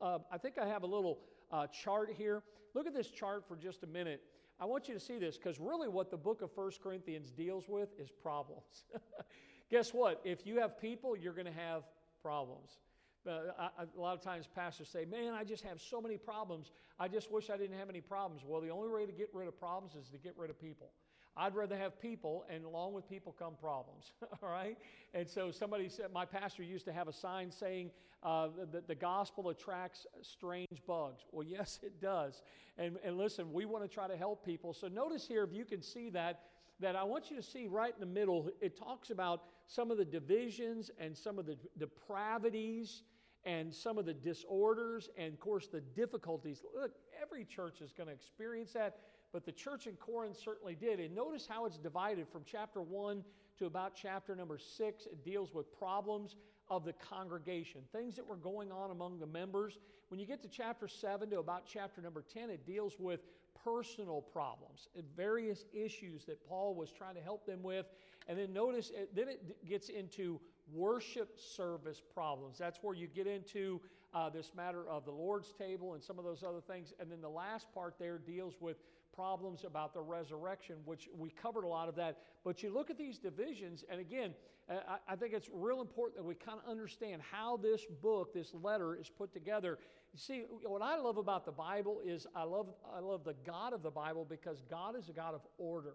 [0.00, 2.42] uh, I think I have a little uh, chart here.
[2.74, 4.22] Look at this chart for just a minute.
[4.58, 7.64] I want you to see this because really what the book of First Corinthians deals
[7.68, 8.84] with is problems.
[9.70, 10.20] Guess what?
[10.24, 11.82] If you have people, you're going to have
[12.22, 12.78] problems.
[13.26, 16.72] Uh, a lot of times pastors say, Man, I just have so many problems.
[16.98, 18.42] I just wish I didn't have any problems.
[18.44, 20.90] Well, the only way to get rid of problems is to get rid of people.
[21.36, 24.12] I'd rather have people, and along with people come problems.
[24.42, 24.76] all right?
[25.14, 27.90] And so somebody said, my pastor used to have a sign saying
[28.22, 31.22] uh, that the gospel attracts strange bugs.
[31.30, 32.42] Well, yes, it does.
[32.76, 34.74] And, and listen, we want to try to help people.
[34.74, 36.40] So notice here, if you can see that,
[36.80, 39.96] that I want you to see right in the middle, it talks about some of
[39.96, 43.02] the divisions and some of the depravities
[43.44, 46.62] and some of the disorders and, of course, the difficulties.
[46.74, 48.98] Look, every church is going to experience that,
[49.32, 51.00] but the church in Corinth certainly did.
[51.00, 53.24] And notice how it's divided from chapter 1
[53.58, 55.06] to about chapter number 6.
[55.06, 56.36] It deals with problems
[56.68, 59.78] of the congregation, things that were going on among the members.
[60.08, 63.20] When you get to chapter 7 to about chapter number 10, it deals with
[63.64, 67.86] personal problems various issues that Paul was trying to help them with.
[68.28, 70.40] And then notice, it, then it gets into
[70.72, 72.58] worship service problems.
[72.58, 73.80] That's where you get into
[74.14, 76.92] uh, this matter of the Lord's table and some of those other things.
[77.00, 78.76] And then the last part there deals with
[79.14, 82.18] problems about the resurrection, which we covered a lot of that.
[82.44, 84.34] But you look at these divisions, and again,
[84.68, 88.54] I, I think it's real important that we kind of understand how this book, this
[88.54, 89.78] letter, is put together.
[90.12, 93.72] You see, what I love about the Bible is I love, I love the God
[93.72, 95.94] of the Bible because God is a God of order.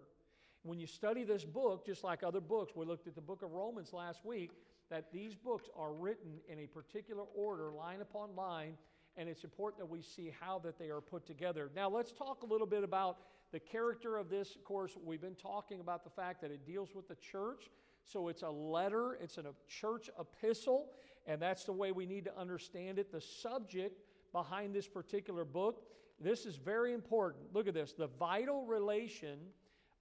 [0.62, 3.52] When you study this book, just like other books, we looked at the book of
[3.52, 4.50] Romans last week,
[4.90, 8.74] that these books are written in a particular order, line upon line,
[9.16, 11.70] and it's important that we see how that they are put together.
[11.74, 13.18] Now, let's talk a little bit about
[13.52, 14.54] the character of this.
[14.54, 17.70] Of course, we've been talking about the fact that it deals with the church.
[18.04, 20.90] So it's a letter, it's a church epistle,
[21.26, 23.12] and that's the way we need to understand it.
[23.12, 24.00] The subject
[24.32, 25.82] behind this particular book,
[26.20, 27.52] this is very important.
[27.52, 29.38] Look at this the vital relation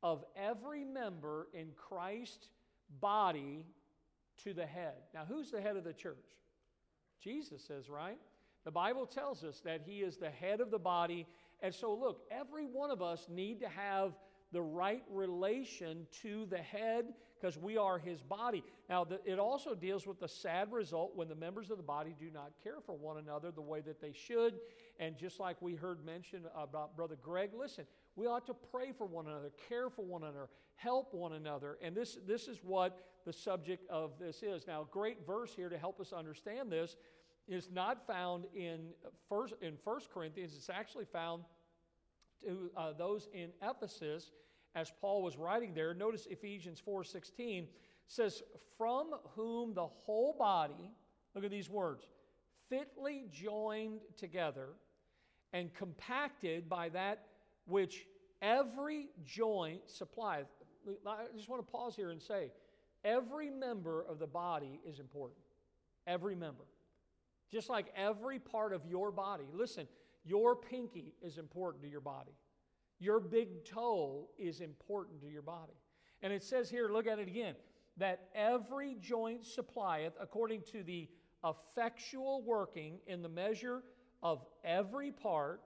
[0.03, 2.49] of every member in Christ's
[3.01, 3.65] body
[4.43, 4.95] to the head.
[5.13, 6.15] Now, who's the head of the church?
[7.21, 8.17] Jesus says, right?
[8.65, 11.25] The Bible tells us that he is the head of the body.
[11.61, 14.13] And so, look, every one of us need to have
[14.51, 17.05] the right relation to the head
[17.39, 18.63] because we are his body.
[18.89, 22.15] Now, the, it also deals with the sad result when the members of the body
[22.19, 24.55] do not care for one another the way that they should.
[24.99, 29.05] And just like we heard mentioned about Brother Greg, listen, we ought to pray for
[29.05, 31.77] one another, care for one another, help one another.
[31.81, 34.65] And this, this is what the subject of this is.
[34.67, 36.95] Now, a great verse here to help us understand this
[37.47, 38.89] is not found in
[39.29, 40.53] first in First Corinthians.
[40.55, 41.43] It's actually found
[42.43, 44.31] to uh, those in Ephesus
[44.77, 45.95] as Paul was writing there.
[45.95, 47.67] Notice Ephesians 4:16
[48.05, 48.43] says,
[48.77, 50.93] "From whom the whole body,
[51.33, 52.07] look at these words,
[52.69, 54.77] fitly joined together
[55.51, 57.27] and compacted by that
[57.65, 58.07] which
[58.41, 60.47] every joint supplieth."
[61.05, 62.51] I just want to pause here and say,
[63.03, 65.39] Every member of the body is important.
[66.05, 66.65] Every member.
[67.49, 69.45] Just like every part of your body.
[69.53, 69.87] Listen,
[70.25, 72.33] your pinky is important to your body.
[72.99, 75.73] Your big toe is important to your body.
[76.21, 77.55] And it says here, look at it again,
[77.97, 81.07] that every joint supplieth according to the
[81.43, 83.83] effectual working in the measure
[84.23, 85.61] of every part,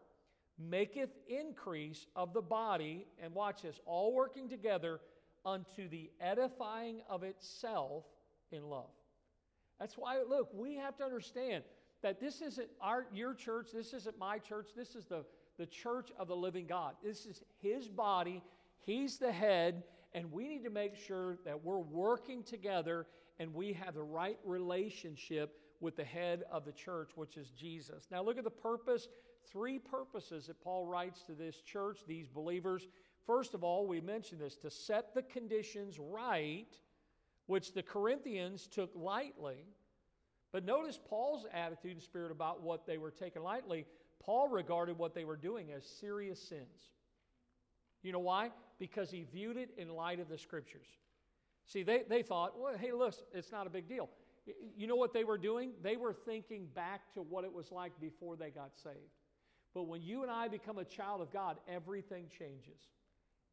[0.60, 5.00] maketh increase of the body, and watch this, all working together
[5.46, 8.04] unto the edifying of itself
[8.52, 8.92] in love.
[9.80, 11.64] That's why, look, we have to understand
[12.04, 15.24] that this isn't our, your church, this isn't my church, this is the,
[15.62, 16.96] the church of the living God.
[17.04, 18.42] This is His body,
[18.80, 23.06] He's the head, and we need to make sure that we're working together
[23.38, 28.08] and we have the right relationship with the head of the church, which is Jesus.
[28.10, 29.08] Now, look at the purpose,
[29.52, 32.88] three purposes that Paul writes to this church, these believers.
[33.28, 36.76] First of all, we mentioned this to set the conditions right,
[37.46, 39.68] which the Corinthians took lightly.
[40.52, 43.86] But notice Paul's attitude and spirit about what they were taking lightly.
[44.24, 46.92] Paul regarded what they were doing as serious sins.
[48.04, 48.52] You know why?
[48.80, 50.88] Because he viewed it in light of the scriptures.
[51.66, 54.10] See, they, they thought, well, hey, look, it's not a big deal.
[54.76, 55.72] You know what they were doing?
[55.84, 58.98] They were thinking back to what it was like before they got saved.
[59.74, 62.82] But when you and I become a child of God, everything changes.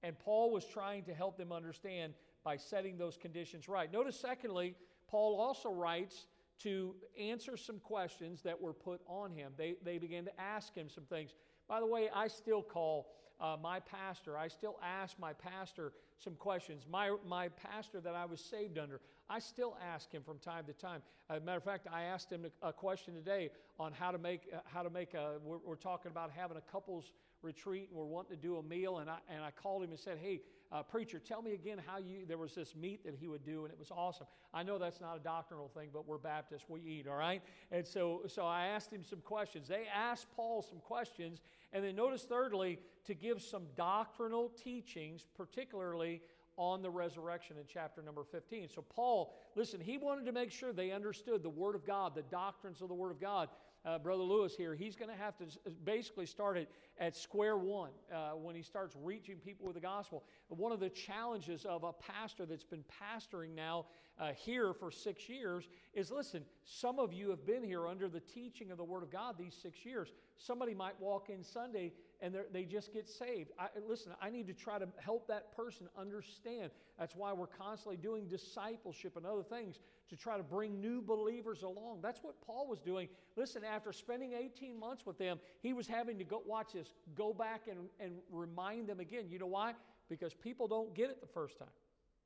[0.03, 3.93] And Paul was trying to help them understand by setting those conditions right.
[3.93, 4.75] Notice, secondly,
[5.09, 6.27] Paul also writes
[6.61, 9.53] to answer some questions that were put on him.
[9.57, 11.35] They, they began to ask him some things.
[11.69, 16.35] By the way, I still call uh, my pastor, I still ask my pastor some
[16.35, 16.85] questions.
[16.91, 20.73] My, my pastor that I was saved under, I still ask him from time to
[20.73, 21.03] time.
[21.31, 24.49] As a matter of fact, I asked him a question today on how to make,
[24.53, 28.07] uh, how to make a, we're, we're talking about having a couples retreat and we're
[28.07, 28.99] wanting to do a meal.
[28.99, 31.99] And I, and I called him and said, Hey, uh, preacher, tell me again how
[31.99, 34.27] you, there was this meat that he would do, and it was awesome.
[34.53, 37.43] I know that's not a doctrinal thing, but we're Baptists, we eat, all right?
[37.73, 39.69] And so, so I asked him some questions.
[39.69, 41.41] They asked Paul some questions,
[41.73, 46.21] and then notice, thirdly, to give some doctrinal teachings, particularly
[46.59, 48.69] on the resurrection in chapter number 15.
[48.69, 52.23] So, Paul, listen, he wanted to make sure they understood the Word of God, the
[52.23, 53.49] doctrines of the Word of God
[53.89, 55.45] uh, Brother Lewis here, he's going to have to
[55.85, 60.25] basically start at, at square one uh, when he starts reaching people with the gospel.
[60.49, 63.87] One of the challenges of a pastor that's been pastoring now
[64.19, 68.21] uh, here for six years is listen, some of you have been here under the
[68.21, 70.13] teaching of the Word of God these six years.
[70.37, 73.53] Somebody might walk in Sunday and they just get saved.
[73.59, 76.71] I, listen, I need to try to help that person understand.
[76.99, 79.79] That's why we're constantly doing discipleship and other things
[80.09, 82.01] to try to bring new believers along.
[82.03, 83.09] That's what Paul was doing.
[83.37, 87.33] Listen, after spending 18 months with them, he was having to go, watch this, go
[87.33, 89.27] back and, and remind them again.
[89.29, 89.75] You know why?
[90.09, 91.69] Because people don't get it the first time,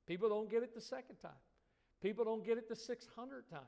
[0.07, 1.33] people don't get it the second time,
[2.03, 3.61] people don't get it the 600th time.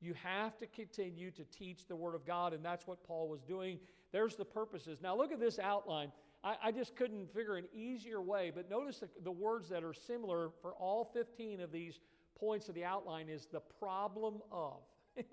[0.00, 3.42] You have to continue to teach the Word of God, and that's what Paul was
[3.42, 3.78] doing.
[4.12, 5.00] There's the purposes.
[5.02, 6.10] Now, look at this outline.
[6.42, 9.92] I, I just couldn't figure an easier way, but notice the, the words that are
[9.92, 12.00] similar for all 15 of these
[12.38, 14.78] points of the outline is the problem of.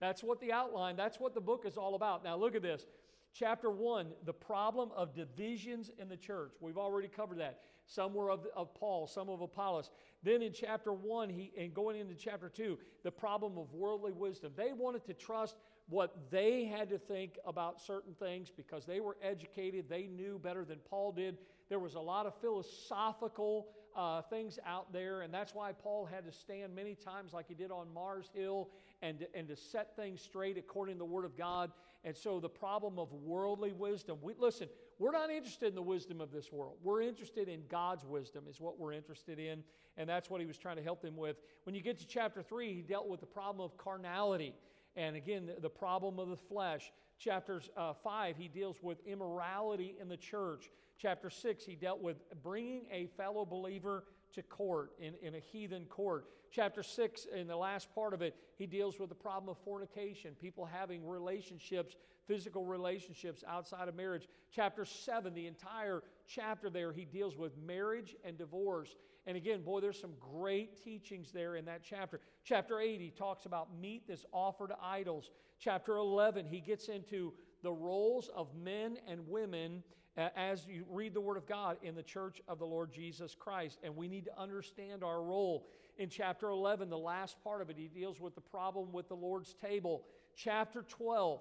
[0.00, 2.22] that's what the outline, that's what the book is all about.
[2.22, 2.86] Now, look at this.
[3.34, 6.52] Chapter 1, the problem of divisions in the church.
[6.60, 7.60] We've already covered that.
[7.86, 9.90] Some were of, of Paul, some of Apollos.
[10.22, 14.52] Then in chapter 1, he, and going into chapter 2, the problem of worldly wisdom.
[14.56, 15.56] They wanted to trust
[15.88, 20.64] what they had to think about certain things because they were educated, they knew better
[20.64, 21.38] than Paul did.
[21.68, 26.24] There was a lot of philosophical uh, things out there, and that's why Paul had
[26.24, 28.70] to stand many times, like he did on Mars Hill,
[29.02, 31.72] and and to set things straight according to the Word of God.
[32.04, 34.68] And so, the problem of worldly wisdom we, listen,
[35.02, 36.76] we're not interested in the wisdom of this world.
[36.80, 39.64] We're interested in God's wisdom, is what we're interested in,
[39.96, 41.38] and that's what he was trying to help them with.
[41.64, 44.54] When you get to chapter 3, he dealt with the problem of carnality.
[44.94, 46.92] And again, the, problem of the flesh.
[47.18, 50.70] Chapters uh, 5, he deals with immorality in the church.
[50.98, 55.84] Chapter 6, he dealt with bringing a fellow believer to court in, in a heathen
[55.86, 56.26] court.
[56.50, 60.34] Chapter 6, in the last part of it, he deals with the problem of fornication,
[60.40, 64.28] people having relationships, physical relationships outside of marriage.
[64.50, 68.96] Chapter 7, the entire chapter there, he deals with marriage and divorce.
[69.26, 72.20] And again, boy, there's some great teachings there in that chapter.
[72.44, 75.30] Chapter 8, he talks about meat that's offered to idols.
[75.58, 79.82] Chapter 11, he gets into the roles of men and women
[80.16, 83.78] as you read the Word of God in the church of the Lord Jesus Christ.
[83.82, 85.66] And we need to understand our role.
[85.98, 89.16] In chapter 11, the last part of it, he deals with the problem with the
[89.16, 90.04] Lord's table.
[90.34, 91.40] Chapter 12,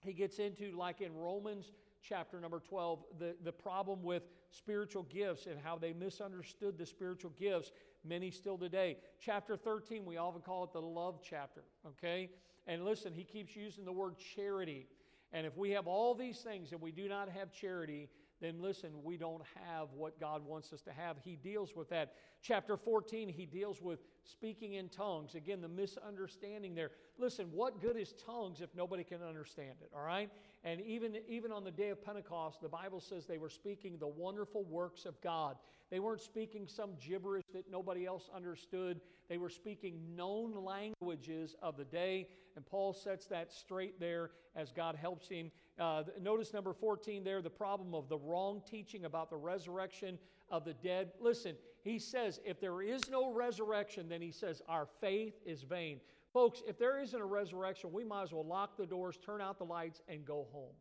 [0.00, 5.46] he gets into, like in Romans chapter number 12, the, the problem with spiritual gifts
[5.46, 7.72] and how they misunderstood the spiritual gifts,
[8.04, 8.96] many still today.
[9.20, 12.30] Chapter 13, we often call it the love chapter, okay?
[12.66, 14.86] And listen, he keeps using the word charity.
[15.32, 18.08] And if we have all these things and we do not have charity,
[18.42, 21.16] then listen, we don't have what God wants us to have.
[21.24, 22.14] He deals with that.
[22.42, 25.36] Chapter 14, he deals with speaking in tongues.
[25.36, 26.90] Again, the misunderstanding there.
[27.18, 30.28] Listen, what good is tongues if nobody can understand it, all right?
[30.64, 34.08] And even, even on the day of Pentecost, the Bible says they were speaking the
[34.08, 35.56] wonderful works of God.
[35.92, 39.02] They weren't speaking some gibberish that nobody else understood.
[39.28, 42.28] They were speaking known languages of the day.
[42.56, 45.50] And Paul sets that straight there as God helps him.
[45.78, 50.64] Uh, notice number 14 there the problem of the wrong teaching about the resurrection of
[50.64, 51.12] the dead.
[51.20, 56.00] Listen, he says, if there is no resurrection, then he says, our faith is vain.
[56.32, 59.58] Folks, if there isn't a resurrection, we might as well lock the doors, turn out
[59.58, 60.72] the lights, and go home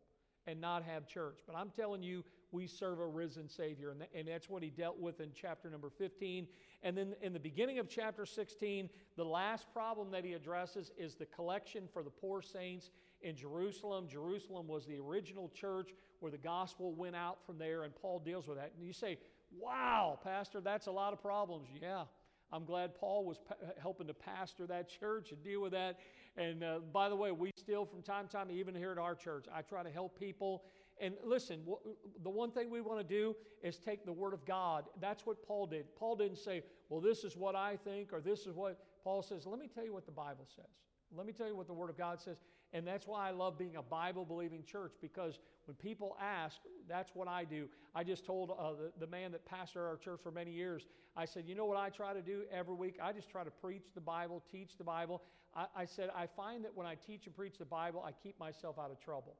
[0.48, 1.40] and not have church.
[1.46, 3.96] But I'm telling you, we serve a risen Savior.
[4.14, 6.48] And, that's what he dealt with in chapter number 15.
[6.84, 11.16] And then in the beginning of chapter 16, the last problem that he addresses is
[11.16, 12.92] the collection for the poor saints
[13.22, 14.08] in Jerusalem.
[14.10, 18.48] Jerusalem was the original church where the gospel went out from there, and Paul deals
[18.48, 18.74] with that.
[18.76, 19.18] And you say,
[19.60, 21.68] wow, Pastor, that's a lot of problems.
[21.82, 22.04] Yeah.
[22.54, 26.00] I'm glad Paul was pa- helping to pastor that church and deal with that.
[26.38, 29.16] And uh, by the way, we still, from time to time, even here at our
[29.16, 30.64] church, I try to help people.
[31.00, 31.62] And listen,
[32.24, 34.86] the one thing we want to do is take the Word of God.
[35.00, 35.86] That's what Paul did.
[35.96, 39.46] Paul didn't say, well, this is what I think, or this is what Paul says.
[39.46, 40.70] Let me tell you what the Bible says.
[41.16, 42.38] Let me tell you what the Word of God says.
[42.74, 46.58] And that's why I love being a Bible believing church because when people ask,
[46.88, 47.68] that's what I do.
[47.94, 51.26] I just told uh, the, the man that pastored our church for many years, I
[51.26, 52.98] said, You know what I try to do every week?
[53.04, 55.22] I just try to preach the Bible, teach the Bible.
[55.56, 58.40] I, I said, I find that when I teach and preach the Bible, I keep
[58.40, 59.36] myself out of trouble.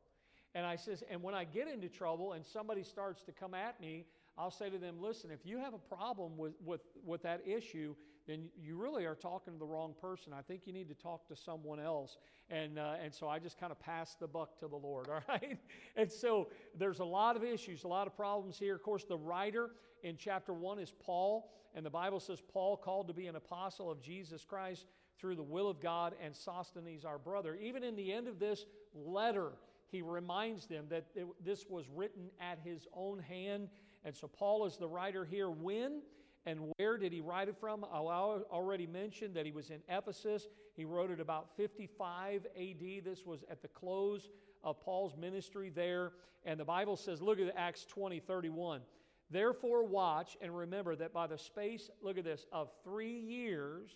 [0.54, 3.80] And I says, and when I get into trouble and somebody starts to come at
[3.80, 4.06] me,
[4.38, 7.96] I'll say to them, listen, if you have a problem with, with, with that issue,
[8.28, 10.34] then you really are talking to the wrong person.
[10.34, 12.18] I think you need to talk to someone else.
[12.50, 15.22] And, uh, and so I just kind of pass the buck to the Lord, all
[15.28, 15.58] right?
[15.96, 18.76] And so there's a lot of issues, a lot of problems here.
[18.76, 19.72] Of course, the writer
[20.04, 23.90] in chapter 1 is Paul, and the Bible says Paul called to be an apostle
[23.90, 24.86] of Jesus Christ
[25.22, 27.56] through the will of God, and Sosthenes, our brother.
[27.56, 28.66] Even in the end of this
[28.96, 29.52] letter,
[29.92, 33.70] he reminds them that it, this was written at his own hand.
[34.04, 35.50] And so Paul is the writer here.
[35.50, 36.02] When
[36.46, 37.86] and where did he write it from?
[37.94, 40.48] Oh, I already mentioned that he was in Ephesus.
[40.76, 43.04] He wrote it about 55 AD.
[43.04, 44.30] This was at the close
[44.64, 46.14] of Paul's ministry there.
[46.44, 48.82] And the Bible says, look at Acts 20 31.
[49.30, 53.92] Therefore, watch and remember that by the space, look at this, of three years,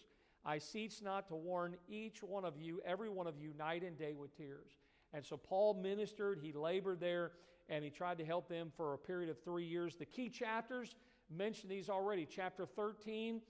[0.45, 3.97] I cease not to warn each one of you, every one of you, night and
[3.97, 4.71] day with tears.
[5.13, 7.31] And so Paul ministered, he labored there,
[7.67, 9.95] and he tried to help them for a period of three years.
[9.95, 10.95] The key chapters,
[11.29, 12.27] mentioned these already.
[12.29, 13.41] Chapter 13,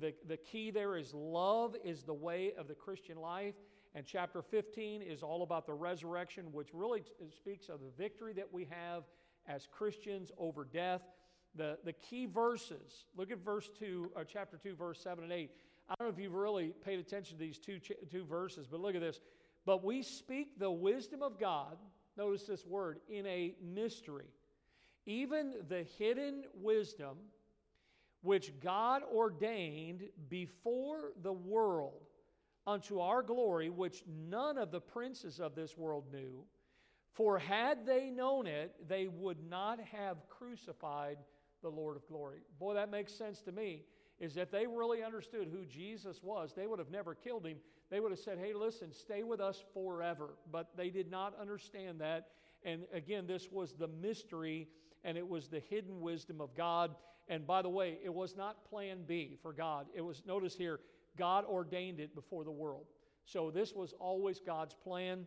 [0.00, 3.54] the, the key there is love is the way of the Christian life.
[3.94, 8.32] And chapter 15 is all about the resurrection, which really t- speaks of the victory
[8.34, 9.04] that we have
[9.46, 11.02] as Christians over death.
[11.54, 15.50] The, the key verses, look at verse 2, or chapter 2, verse 7 and 8.
[15.88, 18.94] I don't know if you've really paid attention to these two, two verses, but look
[18.94, 19.20] at this.
[19.64, 21.78] But we speak the wisdom of God,
[22.16, 24.26] notice this word, in a mystery,
[25.06, 27.16] even the hidden wisdom
[28.22, 32.02] which God ordained before the world
[32.66, 36.44] unto our glory, which none of the princes of this world knew.
[37.12, 41.18] For had they known it, they would not have crucified
[41.62, 42.40] the Lord of glory.
[42.58, 43.84] Boy, that makes sense to me.
[44.20, 47.58] Is if they really understood who Jesus was, they would have never killed him.
[47.90, 50.30] They would have said, hey, listen, stay with us forever.
[50.50, 52.28] But they did not understand that.
[52.64, 54.68] And again, this was the mystery
[55.04, 56.94] and it was the hidden wisdom of God.
[57.28, 59.86] And by the way, it was not plan B for God.
[59.94, 60.80] It was, notice here,
[61.16, 62.86] God ordained it before the world.
[63.24, 65.26] So this was always God's plan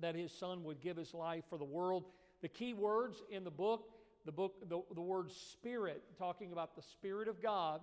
[0.00, 2.04] that his son would give his life for the world.
[2.40, 3.88] The key words in the book,
[4.24, 7.80] the book, the, the word spirit, talking about the spirit of God,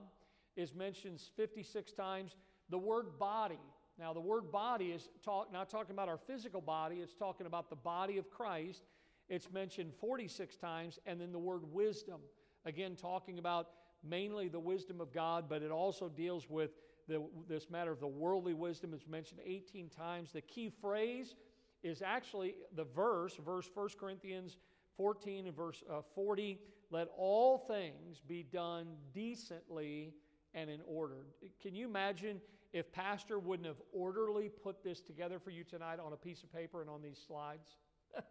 [0.59, 2.35] is mentioned 56 times.
[2.69, 3.59] The word body,
[3.99, 7.69] now, the word body is talk, not talking about our physical body, it's talking about
[7.69, 8.83] the body of Christ.
[9.27, 12.21] It's mentioned 46 times, and then the word wisdom,
[12.65, 13.67] again, talking about
[14.01, 16.71] mainly the wisdom of God, but it also deals with
[17.09, 18.93] the, this matter of the worldly wisdom.
[18.93, 20.31] It's mentioned 18 times.
[20.31, 21.35] The key phrase
[21.83, 24.57] is actually the verse, verse 1 Corinthians
[24.95, 26.57] 14 and verse uh, 40.
[26.89, 30.13] Let all things be done decently
[30.53, 31.15] and in order.
[31.61, 32.41] Can you imagine
[32.73, 36.51] if Pastor wouldn't have orderly put this together for you tonight on a piece of
[36.53, 37.77] paper and on these slides?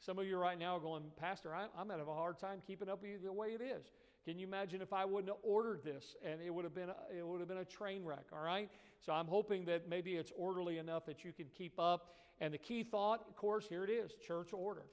[0.00, 2.88] Some of you right now are going, Pastor, I, am having a hard time keeping
[2.88, 3.86] up with you the way it is.
[4.24, 7.18] Can you imagine if I wouldn't have ordered this and it would have been a,
[7.18, 8.24] it would have been a train wreck?
[8.32, 8.70] All right.
[9.00, 12.14] So I'm hoping that maybe it's orderly enough that you can keep up.
[12.40, 14.84] And the key thought, of course, here it is: church order.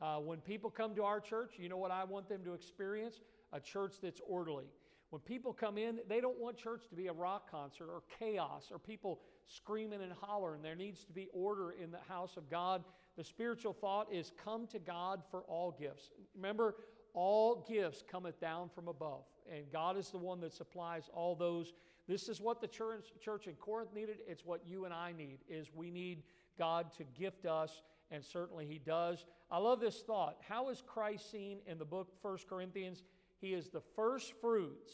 [0.00, 3.20] Uh, when people come to our church, you know what I want them to experience?
[3.52, 4.66] A church that's orderly.
[5.14, 8.70] When people come in, they don't want church to be a rock concert or chaos
[8.72, 10.60] or people screaming and hollering.
[10.60, 12.82] There needs to be order in the house of God.
[13.16, 16.10] The spiritual thought is come to God for all gifts.
[16.34, 16.74] Remember,
[17.12, 21.74] all gifts cometh down from above, and God is the one that supplies all those.
[22.08, 24.16] This is what the church, church in Corinth needed.
[24.26, 25.38] It's what you and I need.
[25.48, 26.24] Is we need
[26.58, 29.26] God to gift us, and certainly He does.
[29.48, 30.38] I love this thought.
[30.48, 33.04] How is Christ seen in the book First Corinthians?
[33.44, 34.90] He is the first fruits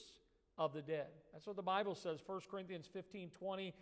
[0.59, 1.07] of the dead.
[1.33, 3.73] That's what the Bible says, 1 Corinthians 15 20.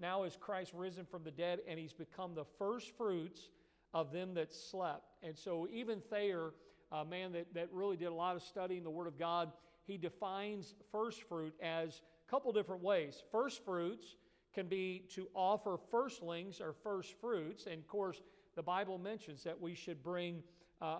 [0.00, 3.50] Now is Christ risen from the dead, and he's become the first fruits
[3.92, 5.02] of them that slept.
[5.24, 6.52] And so, even Thayer,
[6.92, 9.50] a man that, that really did a lot of studying the Word of God,
[9.84, 13.20] he defines first fruit as a couple different ways.
[13.32, 14.14] First fruits
[14.54, 17.66] can be to offer firstlings or first fruits.
[17.66, 18.22] And of course,
[18.54, 20.44] the Bible mentions that we should bring
[20.84, 20.98] uh,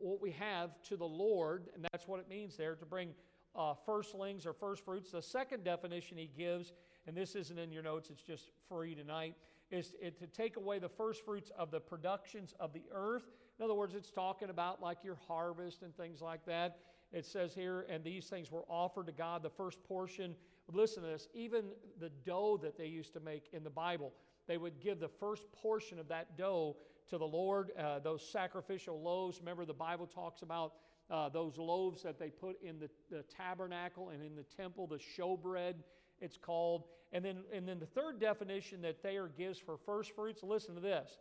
[0.00, 3.10] what we have to the Lord, and that's what it means there to bring
[3.54, 5.10] uh, firstlings or first fruits.
[5.10, 6.72] The second definition he gives,
[7.06, 9.34] and this isn't in your notes, it's just free tonight,
[9.70, 13.24] is to take away the first fruits of the productions of the earth.
[13.58, 16.78] In other words, it's talking about like your harvest and things like that.
[17.12, 20.34] It says here, and these things were offered to God, the first portion.
[20.72, 21.66] Listen to this, even
[22.00, 24.12] the dough that they used to make in the Bible,
[24.48, 26.76] they would give the first portion of that dough
[27.10, 29.38] to the Lord, uh, those sacrificial loaves.
[29.38, 30.74] Remember, the Bible talks about
[31.10, 34.98] uh, those loaves that they put in the, the tabernacle and in the temple, the
[34.98, 35.74] showbread,
[36.20, 36.84] it's called.
[37.12, 40.80] And then, and then the third definition that Thayer gives for first fruits listen to
[40.80, 41.18] this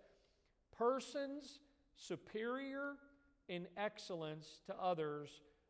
[0.78, 1.60] persons
[1.96, 2.96] superior
[3.48, 5.30] in excellence to others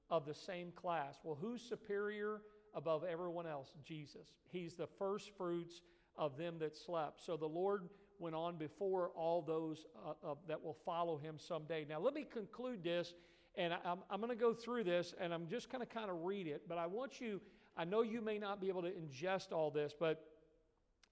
[0.09, 1.19] of the same class.
[1.23, 2.41] Well, who's superior
[2.73, 3.73] above everyone else?
[3.83, 4.27] Jesus.
[4.51, 5.81] He's the first fruits
[6.17, 7.23] of them that slept.
[7.23, 7.89] So the Lord
[8.19, 11.85] went on before all those uh, uh, that will follow him someday.
[11.87, 13.13] Now, let me conclude this,
[13.55, 16.09] and I, I'm, I'm going to go through this, and I'm just going to kind
[16.09, 17.41] of read it, but I want you,
[17.77, 20.23] I know you may not be able to ingest all this, but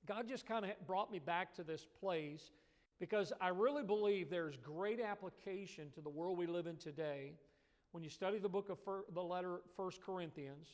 [0.06, 2.51] God just kind of brought me back to this place
[2.99, 7.34] because I really believe there's great application to the world we live in today
[7.91, 10.68] when you study the book of fir- the letter First Corinthians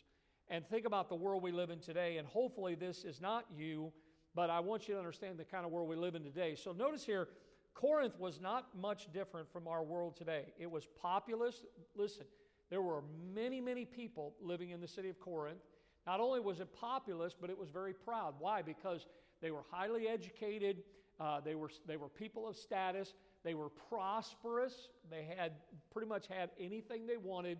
[0.49, 2.17] and think about the world we live in today.
[2.17, 3.91] And hopefully, this is not you,
[4.35, 6.55] but I want you to understand the kind of world we live in today.
[6.55, 7.27] So, notice here,
[7.73, 10.45] Corinth was not much different from our world today.
[10.57, 11.63] It was populous.
[11.95, 12.25] Listen,
[12.69, 13.01] there were
[13.33, 15.59] many, many people living in the city of Corinth.
[16.05, 18.35] Not only was it populous, but it was very proud.
[18.39, 18.61] Why?
[18.61, 19.05] Because
[19.41, 20.83] they were highly educated,
[21.19, 23.13] uh, they, were, they were people of status,
[23.43, 24.89] they were prosperous.
[25.09, 25.53] They had
[25.91, 27.59] pretty much had anything they wanted.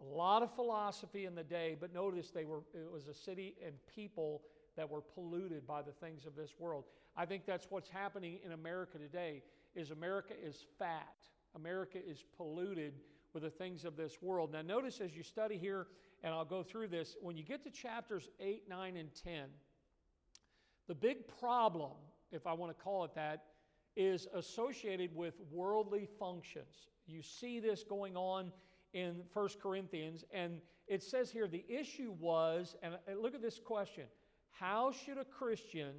[0.00, 3.54] A lot of philosophy in the day, but notice they were it was a city
[3.64, 4.42] and people
[4.78, 6.84] that were polluted by the things of this world.
[7.16, 9.42] I think that's what's happening in America today
[9.74, 11.16] is America is fat.
[11.54, 12.94] America is polluted
[13.34, 14.52] with the things of this world.
[14.52, 15.88] Now notice as you study here
[16.22, 19.48] and I'll go through this when you get to chapters 8, 9 and 10
[20.88, 21.92] the big problem,
[22.32, 23.44] if I want to call it that,
[23.94, 26.88] is associated with worldly functions.
[27.06, 28.50] You see this going on
[28.94, 34.04] in 1 Corinthians, and it says here the issue was, and look at this question
[34.58, 35.94] how should a Christian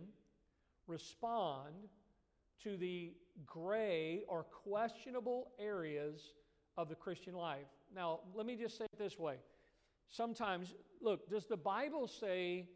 [0.87, 1.73] respond
[2.63, 3.13] to the
[3.45, 6.33] gray or questionable areas
[6.77, 7.67] of the Christian life?
[7.95, 9.35] Now, let me just say it this way.
[10.09, 12.67] Sometimes, look, does the Bible say,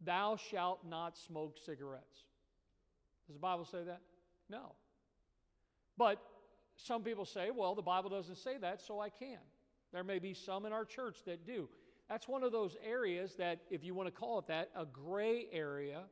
[0.00, 2.24] Thou shalt not smoke cigarettes?
[3.26, 4.00] Does the Bible say that?
[4.50, 4.72] No.
[5.96, 6.20] But
[6.76, 9.38] some people say, well, the Bible doesn't say that, so I can.
[9.92, 11.68] There may be some in our church that do.
[12.08, 15.46] That's one of those areas that, if you want to call it that, a gray
[15.52, 16.02] area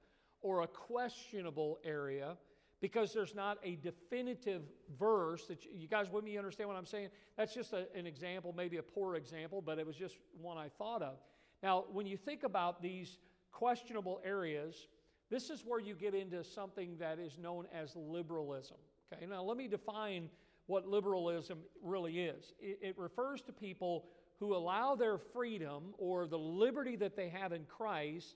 [0.40, 2.36] or a questionable area,
[2.80, 4.62] because there's not a definitive
[4.98, 7.08] verse that you, you guys with me understand what I'm saying?
[7.36, 10.68] That's just a, an example, maybe a poor example, but it was just one I
[10.68, 11.18] thought of.
[11.62, 13.18] Now, when you think about these
[13.52, 14.88] questionable areas,
[15.30, 18.78] this is where you get into something that is known as liberalism.
[19.12, 20.28] Okay, now let me define
[20.66, 22.52] what liberalism really is.
[22.60, 24.06] It, it, refers to people
[24.42, 28.34] who allow their freedom or the liberty that they have in Christ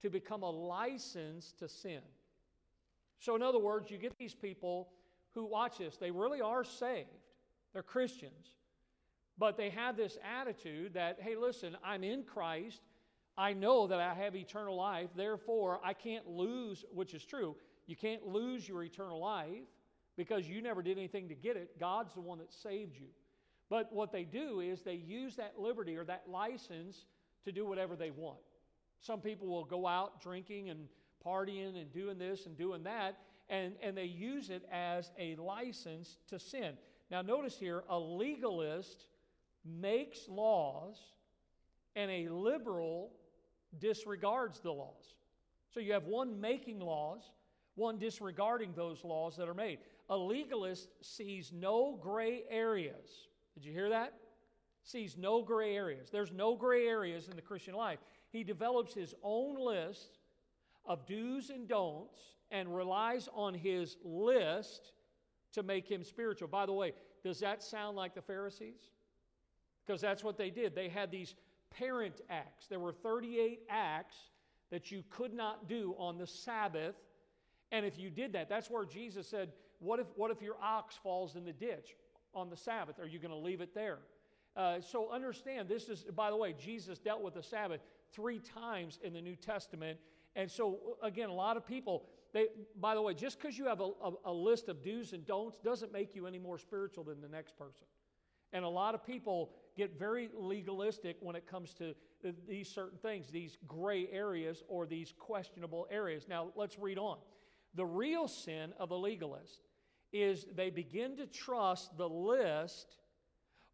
[0.00, 2.00] to become a license to sin.
[3.18, 4.88] So, in other words, you get these people
[5.34, 7.10] who, watch this, they really are saved,
[7.74, 8.54] they're Christians,
[9.36, 12.80] but they have this attitude that, hey, listen, I'm in Christ.
[13.36, 17.54] I know that I have eternal life, therefore I can't lose, which is true.
[17.86, 19.68] You can't lose your eternal life
[20.16, 21.78] because you never did anything to get it.
[21.78, 23.08] God's the one that saved you.
[23.70, 27.06] But what they do is they use that liberty or that license
[27.44, 28.38] to do whatever they want.
[29.00, 30.88] Some people will go out drinking and
[31.24, 36.18] partying and doing this and doing that, and, and they use it as a license
[36.28, 36.74] to sin.
[37.10, 39.06] Now, notice here a legalist
[39.64, 40.96] makes laws,
[41.96, 43.12] and a liberal
[43.78, 45.14] disregards the laws.
[45.72, 47.30] So you have one making laws,
[47.74, 49.78] one disregarding those laws that are made.
[50.10, 53.28] A legalist sees no gray areas.
[53.54, 54.14] Did you hear that?
[54.82, 56.10] Sees no gray areas.
[56.10, 57.98] There's no gray areas in the Christian life.
[58.30, 60.18] He develops his own list
[60.84, 62.18] of do's and don'ts
[62.50, 64.92] and relies on his list
[65.52, 66.48] to make him spiritual.
[66.48, 66.92] By the way,
[67.22, 68.90] does that sound like the Pharisees?
[69.86, 70.74] Because that's what they did.
[70.74, 71.34] They had these
[71.70, 72.66] parent acts.
[72.66, 74.16] There were 38 acts
[74.70, 76.96] that you could not do on the Sabbath.
[77.72, 80.96] And if you did that, that's where Jesus said, What if, what if your ox
[81.02, 81.96] falls in the ditch
[82.34, 82.98] on the Sabbath?
[83.00, 83.98] Are you going to leave it there?
[84.56, 87.80] Uh, so understand, this is, by the way, Jesus dealt with the Sabbath
[88.12, 89.98] three times in the New Testament.
[90.36, 92.46] And so, again, a lot of people, they,
[92.80, 95.58] by the way, just because you have a, a, a list of do's and don'ts
[95.58, 97.86] doesn't make you any more spiritual than the next person.
[98.52, 101.94] And a lot of people get very legalistic when it comes to
[102.48, 106.26] these certain things, these gray areas or these questionable areas.
[106.28, 107.18] Now, let's read on.
[107.74, 109.62] The real sin of the legalist
[110.14, 112.96] is they begin to trust the list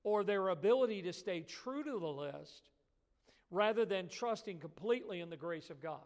[0.02, 2.70] or their ability to stay true to the list
[3.50, 6.00] rather than trusting completely in the grace of God.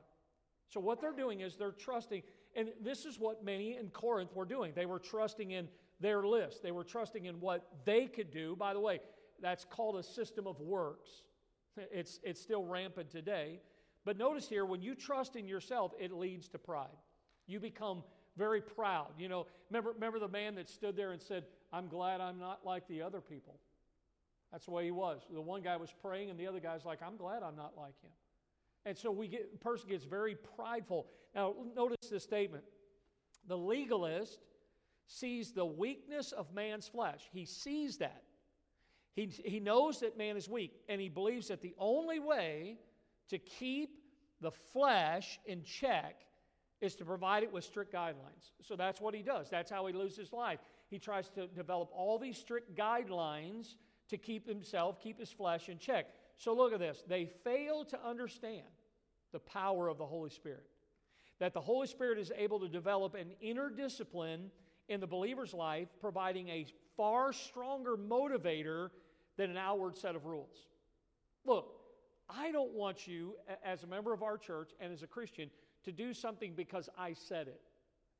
[0.68, 2.22] So, what they're doing is they're trusting,
[2.56, 4.72] and this is what many in Corinth were doing.
[4.74, 5.68] They were trusting in
[6.00, 8.56] their list, they were trusting in what they could do.
[8.56, 9.00] By the way,
[9.40, 11.10] that's called a system of works.
[11.76, 13.60] It's, it's still rampant today.
[14.04, 16.96] But notice here, when you trust in yourself, it leads to pride.
[17.46, 18.02] You become
[18.36, 19.08] very proud.
[19.18, 22.64] You know, remember, remember the man that stood there and said, I'm glad I'm not
[22.64, 23.58] like the other people.
[24.52, 25.22] That's the way he was.
[25.32, 28.00] The one guy was praying, and the other guy's like, I'm glad I'm not like
[28.02, 28.10] him.
[28.86, 31.06] And so we get, person gets very prideful.
[31.34, 32.64] Now, notice this statement.
[33.48, 34.38] The legalist
[35.06, 37.22] sees the weakness of man's flesh.
[37.32, 38.22] He sees that.
[39.14, 42.78] He, he knows that man is weak, and he believes that the only way
[43.28, 43.90] to keep
[44.40, 46.16] the flesh in check
[46.84, 48.52] is to provide it with strict guidelines.
[48.62, 49.48] So that's what he does.
[49.50, 50.60] That's how he lives his life.
[50.90, 53.76] He tries to develop all these strict guidelines
[54.10, 56.06] to keep himself, keep his flesh in check.
[56.36, 57.02] So look at this.
[57.08, 58.66] They fail to understand
[59.32, 60.66] the power of the Holy Spirit.
[61.40, 64.50] That the Holy Spirit is able to develop an inner discipline
[64.88, 66.66] in the believer's life, providing a
[66.96, 68.90] far stronger motivator
[69.38, 70.68] than an outward set of rules.
[71.46, 71.72] Look,
[72.28, 75.50] I don't want you, as a member of our church and as a Christian,
[75.84, 77.60] to do something because I said it.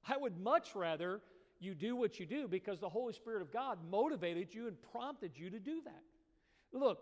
[0.06, 1.20] I would much rather
[1.60, 5.32] you do what you do because the Holy Spirit of God motivated you and prompted
[5.34, 6.02] you to do that.
[6.72, 6.98] Look,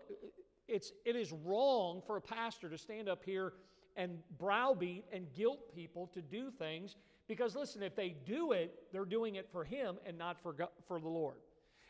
[0.67, 3.53] it's, it is wrong for a pastor to stand up here
[3.95, 6.95] and browbeat and guilt people to do things
[7.27, 10.69] because, listen, if they do it, they're doing it for Him and not for, God,
[10.87, 11.37] for the Lord.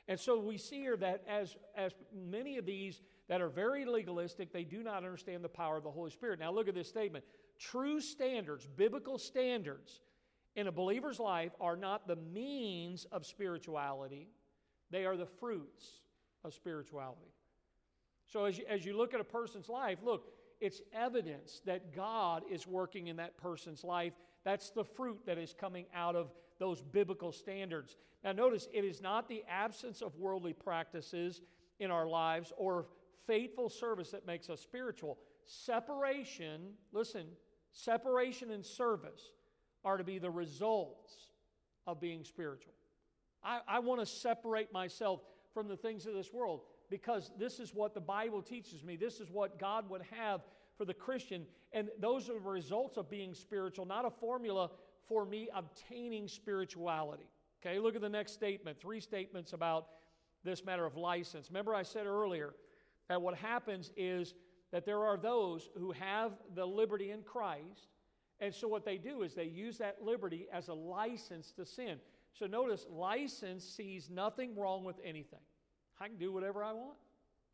[0.07, 4.51] And so we see here that as, as many of these that are very legalistic,
[4.51, 6.39] they do not understand the power of the Holy Spirit.
[6.39, 7.23] Now, look at this statement
[7.59, 10.01] true standards, biblical standards
[10.55, 14.29] in a believer's life are not the means of spirituality,
[14.91, 16.01] they are the fruits
[16.43, 17.33] of spirituality.
[18.27, 20.27] So, as you, as you look at a person's life, look,
[20.61, 24.13] it's evidence that God is working in that person's life.
[24.45, 27.97] That's the fruit that is coming out of those biblical standards.
[28.23, 31.41] Now, notice it is not the absence of worldly practices
[31.79, 32.85] in our lives or
[33.27, 35.17] faithful service that makes us spiritual.
[35.45, 37.25] Separation, listen,
[37.71, 39.31] separation and service
[39.83, 41.13] are to be the results
[41.85, 42.73] of being spiritual.
[43.43, 45.21] I, I want to separate myself
[45.53, 48.95] from the things of this world because this is what the Bible teaches me.
[48.95, 50.41] This is what God would have
[50.77, 51.45] for the Christian.
[51.71, 54.69] And those are the results of being spiritual, not a formula
[55.07, 57.27] for me obtaining spirituality.
[57.65, 58.79] Okay, look at the next statement.
[58.79, 59.87] Three statements about
[60.43, 61.49] this matter of license.
[61.49, 62.53] Remember, I said earlier
[63.09, 64.33] that what happens is
[64.73, 67.91] that there are those who have the liberty in Christ,
[68.39, 71.99] and so what they do is they use that liberty as a license to sin.
[72.33, 75.39] So notice, license sees nothing wrong with anything.
[75.99, 76.97] I can do whatever I want.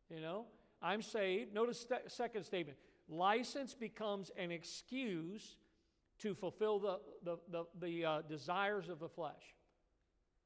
[0.08, 0.46] You know,
[0.80, 1.52] I'm saved.
[1.52, 2.78] Notice st- second statement.
[3.06, 5.58] License becomes an excuse
[6.20, 9.54] to fulfill the, the, the, the uh, desires of the flesh.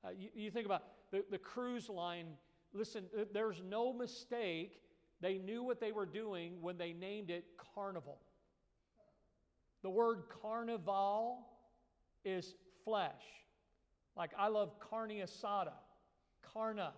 [0.05, 2.27] Uh, you, you, think about the, the cruise line.
[2.73, 4.81] Listen, there's no mistake.
[5.21, 7.45] They knew what they were doing when they named it
[7.75, 8.19] Carnival.
[9.83, 11.47] The word carnival
[12.25, 12.55] is
[12.85, 13.23] flesh.
[14.17, 15.75] Like I love carne asada,
[16.43, 16.93] carna.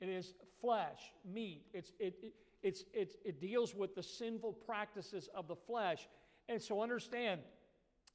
[0.00, 1.62] It is flesh, meat.
[1.72, 2.32] It's, it, it,
[2.62, 6.08] it's, it, it deals with the sinful practices of the flesh.
[6.48, 7.42] And so understand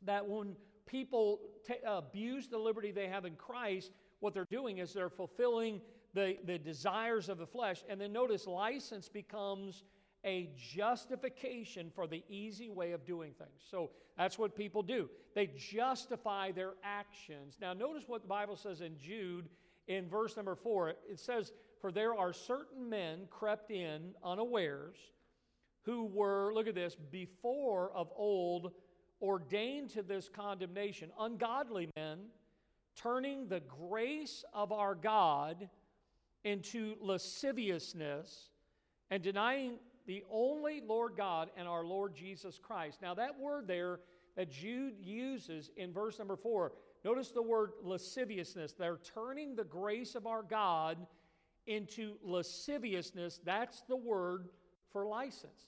[0.01, 0.55] that when
[0.85, 5.09] people t- uh, abuse the liberty they have in Christ, what they're doing is they're
[5.09, 5.79] fulfilling
[6.15, 7.83] the, the desires of the flesh.
[7.87, 9.83] And then notice license becomes
[10.25, 13.61] a justification for the easy way of doing things.
[13.69, 15.07] So that's what people do.
[15.35, 17.57] They justify their actions.
[17.61, 19.47] Now, notice what the Bible says in Jude
[19.87, 20.89] in verse number four.
[20.89, 24.95] It says, For there are certain men crept in unawares
[25.83, 28.71] who were, look at this, before of old
[29.21, 32.19] ordained to this condemnation, ungodly men,
[32.95, 35.69] turning the grace of our God
[36.45, 38.51] into lasciviousness
[39.11, 43.01] and denying the only Lord God and our Lord Jesus Christ.
[43.01, 43.99] Now, that word there
[44.37, 46.73] that Jude uses in verse number four,
[47.03, 48.73] notice the word lasciviousness.
[48.73, 50.97] They're turning the grace of our God
[51.65, 53.39] into lasciviousness.
[53.43, 54.49] That's the word
[54.91, 55.67] for license.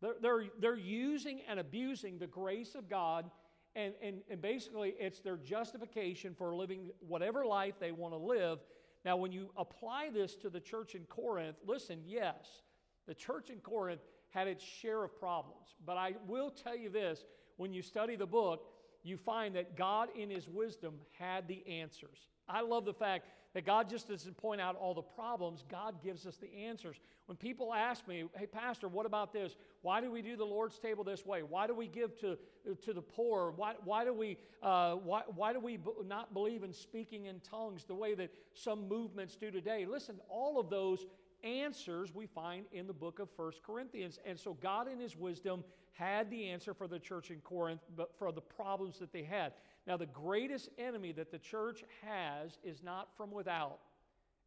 [0.00, 3.30] They're, they're, they're using and abusing the grace of God,
[3.76, 8.58] and, and, and basically it's their justification for living whatever life they want to live.
[9.04, 12.62] Now, when you apply this to the church in Corinth, listen, yes,
[13.06, 15.74] the church in Corinth had its share of problems.
[15.84, 17.24] But I will tell you this
[17.56, 18.66] when you study the book,
[19.02, 22.18] you find that God, in His wisdom, had the answers.
[22.48, 26.26] I love the fact that God just doesn't point out all the problems, God gives
[26.26, 26.96] us the answers.
[27.26, 29.56] When people ask me, hey, Pastor, what about this?
[29.82, 31.42] Why do we do the Lord's table this way?
[31.42, 32.38] Why do we give to,
[32.84, 33.52] to the poor?
[33.56, 37.84] Why, why do we, uh, why, why do we not believe in speaking in tongues
[37.84, 39.86] the way that some movements do today?
[39.86, 41.06] Listen, all of those
[41.42, 44.18] answers we find in the book of First Corinthians.
[44.26, 48.16] And so God, in His wisdom, had the answer for the church in Corinth, but
[48.18, 49.52] for the problems that they had.
[49.90, 53.80] Now, the greatest enemy that the church has is not from without,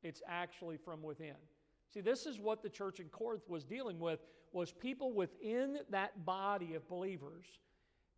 [0.01, 1.35] it's actually from within.
[1.93, 4.21] See, this is what the church in Corinth was dealing with
[4.53, 7.43] was people within that body of believers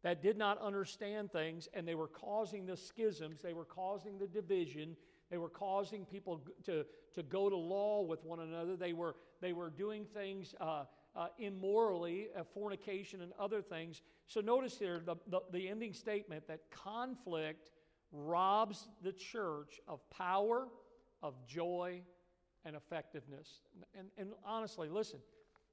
[0.04, 4.28] that did not understand things and they were causing the schisms, they were causing the
[4.28, 4.96] division,
[5.32, 8.76] they were causing people to, to go to law with one another.
[8.76, 10.84] They were, they were doing things uh,
[11.16, 14.02] uh, immorally, uh, fornication and other things.
[14.28, 17.72] So notice here the, the, the ending statement that conflict
[18.12, 20.68] robs the church of power,
[21.22, 22.02] of joy,
[22.66, 23.62] and effectiveness.
[23.98, 25.20] And, and honestly, listen,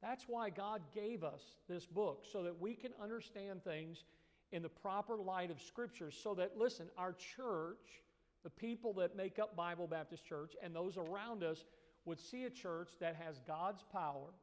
[0.03, 4.05] that's why God gave us this book, so that we can understand things
[4.51, 8.03] in the proper light of Scripture, so that, listen, our church,
[8.45, 11.65] the people that make up Bible Baptist Church, and those around us
[12.05, 14.35] would see a church that has God's power,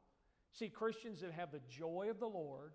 [0.51, 2.73] see Christians that have the joy of the Lord,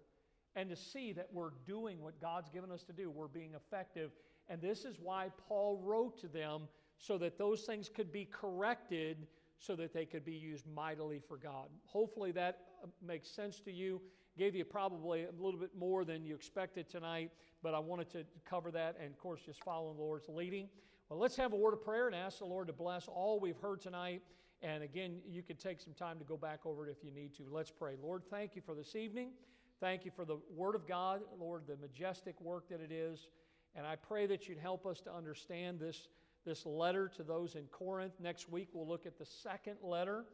[0.56, 3.10] and to see that we're doing what God's given us to do.
[3.10, 4.12] We're being effective.
[4.48, 9.26] And this is why Paul wrote to them so that those things could be corrected
[9.58, 11.68] so that they could be used mightily for God.
[11.86, 14.00] Hopefully that uh, makes sense to you.
[14.36, 17.30] Gave you probably a little bit more than you expected tonight,
[17.62, 20.68] but I wanted to cover that and, of course, just following the Lord's leading.
[21.08, 23.58] Well, let's have a word of prayer and ask the Lord to bless all we've
[23.58, 24.22] heard tonight.
[24.64, 27.34] And again, you can take some time to go back over it if you need
[27.34, 27.42] to.
[27.50, 27.96] Let's pray.
[28.02, 29.28] Lord, thank you for this evening.
[29.78, 33.28] Thank you for the Word of God, Lord, the majestic work that it is.
[33.76, 36.08] And I pray that you'd help us to understand this,
[36.46, 38.14] this letter to those in Corinth.
[38.18, 40.24] Next week, we'll look at the second letter,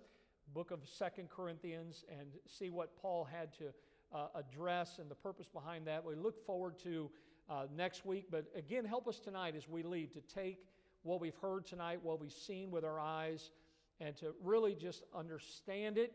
[0.54, 3.72] book of Second Corinthians, and see what Paul had to
[4.14, 6.04] uh, address and the purpose behind that.
[6.04, 7.10] We look forward to
[7.48, 8.26] uh, next week.
[8.30, 10.58] But again, help us tonight as we leave to take
[11.02, 13.50] what we've heard tonight, what we've seen with our eyes,
[14.00, 16.12] and to really just understand it.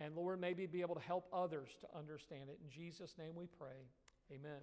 [0.00, 2.58] And Lord, maybe be able to help others to understand it.
[2.62, 3.86] In Jesus' name we pray.
[4.32, 4.60] Amen.